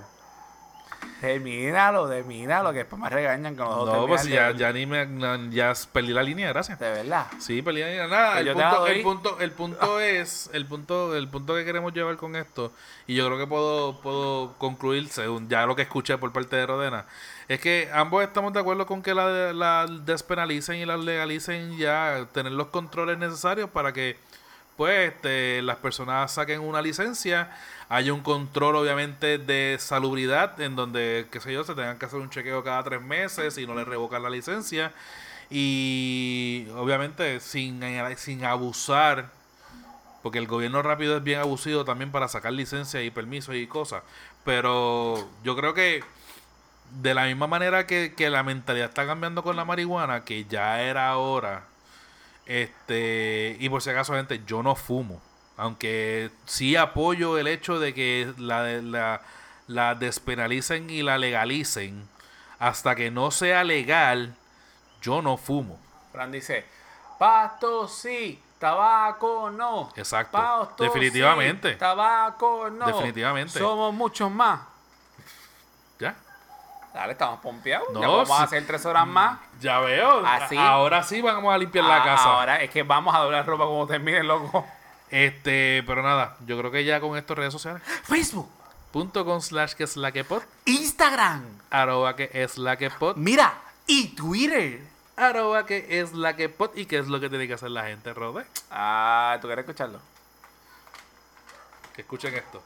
[1.21, 3.97] Termínalo, termínalo, que después me regañan con los otros.
[3.97, 5.07] No, pues ya, ya ni me...
[5.51, 6.79] Ya perdí la línea, gracias.
[6.79, 7.27] De verdad.
[7.39, 8.07] Sí, perdí la línea.
[8.07, 10.51] Nada, Pues el punto, el punto, el punto es...
[10.53, 12.73] El punto, el punto que queremos llevar con esto,
[13.07, 16.67] y yo creo que puedo, puedo concluir, según ya lo que escuché por parte de
[16.67, 17.07] Rodena,
[17.49, 22.29] es que ambos estamos de acuerdo con que la, la despenalicen y la legalicen ya,
[22.33, 24.17] tener los controles necesarios para que
[24.89, 27.51] este, las personas saquen una licencia,
[27.89, 32.21] hay un control obviamente de salubridad en donde, qué sé yo, se tengan que hacer
[32.21, 34.93] un chequeo cada tres meses y no le revocan la licencia.
[35.51, 37.83] Y obviamente sin,
[38.17, 39.31] sin abusar,
[40.23, 44.03] porque el gobierno rápido es bien abusivo también para sacar licencias y permisos y cosas,
[44.45, 46.05] pero yo creo que
[47.03, 50.83] de la misma manera que, que la mentalidad está cambiando con la marihuana, que ya
[50.83, 51.70] era hora
[52.47, 55.21] este, y por si acaso, gente, yo no fumo.
[55.57, 59.21] Aunque sí apoyo el hecho de que la, la,
[59.67, 62.09] la despenalicen y la legalicen.
[62.59, 64.35] Hasta que no sea legal,
[65.01, 65.79] yo no fumo.
[66.13, 66.65] Fran dice,
[67.19, 69.91] pasto sí, tabaco no.
[69.97, 70.37] Exacto.
[70.37, 71.73] Pasto Definitivamente.
[71.73, 72.87] sí, tabaco no.
[72.87, 73.59] Definitivamente.
[73.59, 74.61] Somos muchos más.
[76.95, 77.89] Dale, estamos pompeados.
[77.93, 78.35] No, ya vamos sí.
[78.35, 79.39] a hacer tres horas más.
[79.61, 80.27] Ya veo.
[80.27, 80.57] Así.
[80.57, 82.25] Ahora sí vamos a limpiar la Ah, casa.
[82.25, 84.67] Ahora es que vamos a doblar ropa como termine, loco.
[85.09, 87.83] Este, pero nada, yo creo que ya con estas redes sociales.
[88.05, 88.49] Facebook,
[88.93, 90.43] Punto con slash que es la que pod.
[90.65, 93.17] Instagram, Arroba que es la que pod.
[93.17, 93.55] mira,
[93.87, 94.81] y Twitter.
[95.17, 96.71] Arroba que es la que pod.
[96.77, 98.45] ¿Y qué es lo que tiene que hacer la gente, Rode?
[98.71, 100.01] Ah, ¿tú quieres escucharlo?
[101.95, 102.63] Que escuchen esto.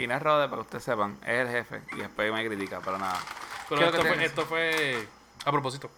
[0.00, 1.82] Y no es Rode, para que ustedes sepan, es el jefe.
[1.92, 3.20] Y después me critica, pero nada.
[3.68, 5.08] Pero ¿Qué es lo esto fue, esto fue
[5.44, 5.90] a propósito.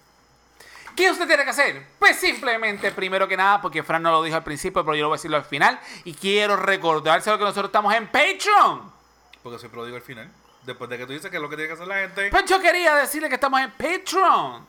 [0.97, 1.87] ¿Qué usted tiene que hacer?
[2.01, 5.09] Pues simplemente, primero que nada, porque Fran no lo dijo al principio, pero yo lo
[5.11, 5.79] voy a decirlo al final.
[6.03, 8.93] Y quiero recordárselo que nosotros estamos en Patreon.
[9.41, 10.29] Porque soy pródigo al final.
[10.65, 12.45] Después de que tú dices que es lo que tiene que hacer la gente, Pues
[12.47, 14.67] yo quería decirle que estamos en Patreon.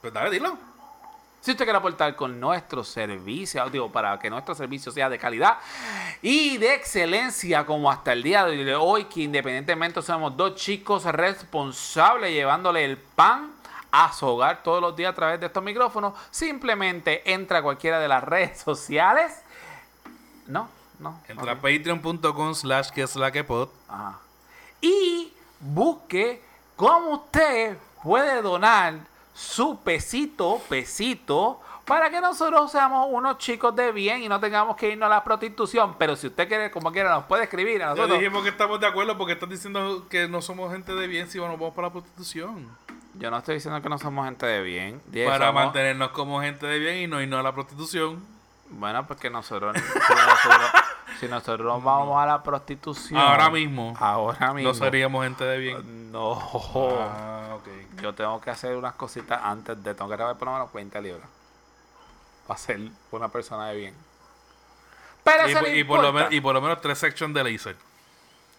[0.00, 0.56] pues dale, dilo.
[1.42, 5.58] Si usted quiere aportar con nuestro servicio, digo, para que nuestro servicio sea de calidad
[6.22, 12.30] y de excelencia, como hasta el día de hoy, que independientemente somos dos chicos responsables
[12.30, 13.50] llevándole el pan
[13.90, 17.98] a su hogar todos los días a través de estos micrófonos, simplemente entra a cualquiera
[17.98, 19.42] de las redes sociales.
[20.46, 20.68] No,
[21.00, 21.20] no.
[21.26, 23.68] Entra a patreon.com slash que es la que pod.
[23.88, 24.20] Ajá.
[24.80, 26.40] Y busque
[26.76, 34.22] cómo usted puede donar su pesito, pesito, para que nosotros seamos unos chicos de bien
[34.22, 35.94] y no tengamos que irnos a la prostitución.
[35.98, 38.18] Pero si usted quiere, como quiera, nos puede escribir a Ya nosotros.
[38.20, 41.38] dijimos que estamos de acuerdo porque estás diciendo que no somos gente de bien si
[41.38, 42.68] nos vamos para la prostitución.
[43.14, 45.00] Yo no estoy diciendo que no somos gente de bien.
[45.26, 48.24] Para somos- mantenernos como gente de bien y no irnos a la prostitución.
[48.70, 50.70] Bueno, porque nosotros, si nosotros,
[51.20, 53.20] si nosotros vamos a la prostitución.
[53.20, 53.94] Ahora mismo.
[54.00, 54.70] Ahora mismo.
[54.70, 56.10] No seríamos gente de bien.
[56.10, 56.38] No.
[56.98, 57.31] Ah.
[58.02, 59.94] Yo tengo que hacer unas cositas antes de.
[59.94, 61.28] Tengo que grabar por lo menos 20 libras.
[62.48, 62.80] Para ser
[63.12, 63.94] una persona de bien.
[65.22, 67.76] Pero Y, y por lo menos, y por lo menos tres sections de laser.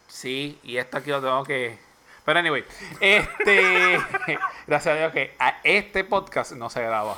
[0.07, 1.77] Sí, y esto aquí lo tengo que.
[2.23, 2.63] Pero anyway,
[3.01, 3.99] este.
[4.67, 7.17] gracias a Dios que a este podcast no se graba.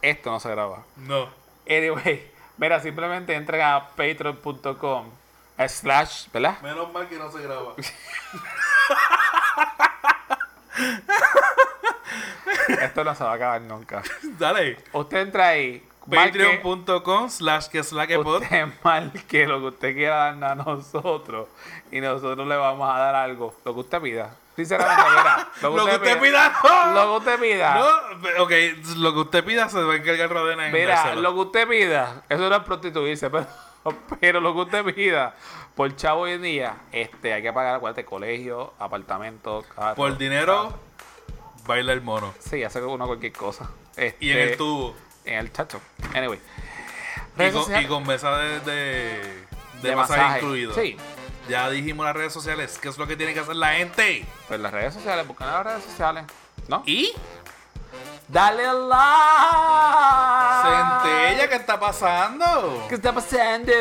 [0.00, 0.84] Esto no se graba.
[0.94, 1.28] No.
[1.68, 5.10] Anyway, mira, simplemente entren a patreon.com
[5.66, 6.60] slash, ¿verdad?
[6.60, 7.74] Menos mal que no se graba.
[12.80, 14.02] Esto no se va a acabar nunca.
[14.38, 14.78] Dale.
[14.92, 15.84] Usted entra ahí.
[16.10, 18.42] Patreon.com slash que es la que pod.
[18.42, 21.48] Usted marque lo que usted quiera darnos a nosotros
[21.90, 24.34] y nosotros le vamos a dar algo, lo que usted pida.
[24.56, 26.94] Sinceramente, mira, Lo que usted pida, no.
[26.94, 27.74] Lo que usted pida.
[27.74, 28.52] No, ok,
[28.96, 31.20] lo que usted pida se va a encargar Rodena en Mira, dárselo.
[31.20, 33.46] lo que usted pida, eso no es prostituirse, pero,
[34.20, 35.34] pero lo que usted pida,
[35.74, 39.94] por chavo hoy en día, este, hay que pagar, acuérdate, colegio, apartamento, carro.
[39.96, 40.72] Por dinero,
[41.66, 42.34] baila el mono.
[42.38, 43.70] Sí, hace uno cualquier cosa.
[43.96, 44.94] Este, Y en el tubo.
[45.24, 45.80] En el chacho.
[46.14, 46.38] Anyway.
[47.36, 50.38] Y con, sociales- y con mesa de, de, de de masaje, masaje.
[50.40, 50.74] incluido.
[50.74, 50.96] Sí.
[51.48, 52.78] Ya dijimos las redes sociales.
[52.80, 54.24] ¿Qué es lo que tiene que hacer la gente?
[54.48, 56.24] Pues las redes sociales, buscan las redes sociales.
[56.68, 56.82] ¿No?
[56.84, 57.12] ¿Y?
[58.28, 60.62] Dale like.
[60.64, 62.84] Centella, ¿qué está pasando?
[62.88, 63.72] ¿Qué está pasando?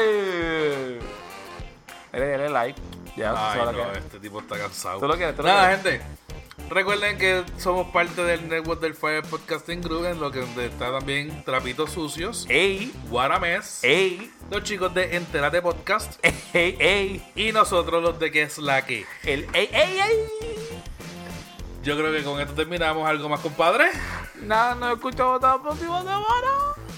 [2.11, 2.81] Dale, dale like.
[3.17, 4.99] Ya, Ay, no, que- este tipo está cansado.
[4.99, 6.01] Tú lo quieres, tú lo Nada, quieres.
[6.01, 6.17] gente.
[6.69, 11.43] Recuerden que somos parte del network del Fire Podcasting Group, en lo que está también
[11.45, 16.19] Trapitos Sucios, Ey, Guaramés, ey, los chicos de Enterate Podcast
[16.53, 17.31] ey, ey.
[17.35, 19.05] y nosotros los de que es la que.
[19.23, 20.29] El ey, ey, ey.
[21.87, 23.07] Yo creo que con esto terminamos.
[23.07, 23.85] ¿Algo más, compadre?
[24.41, 26.25] Nada, nos escuchamos hasta la próxima semana.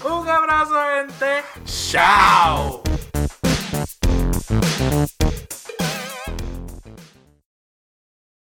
[0.02, 1.44] Un abrazo, gente.
[1.64, 2.82] ¡Chao!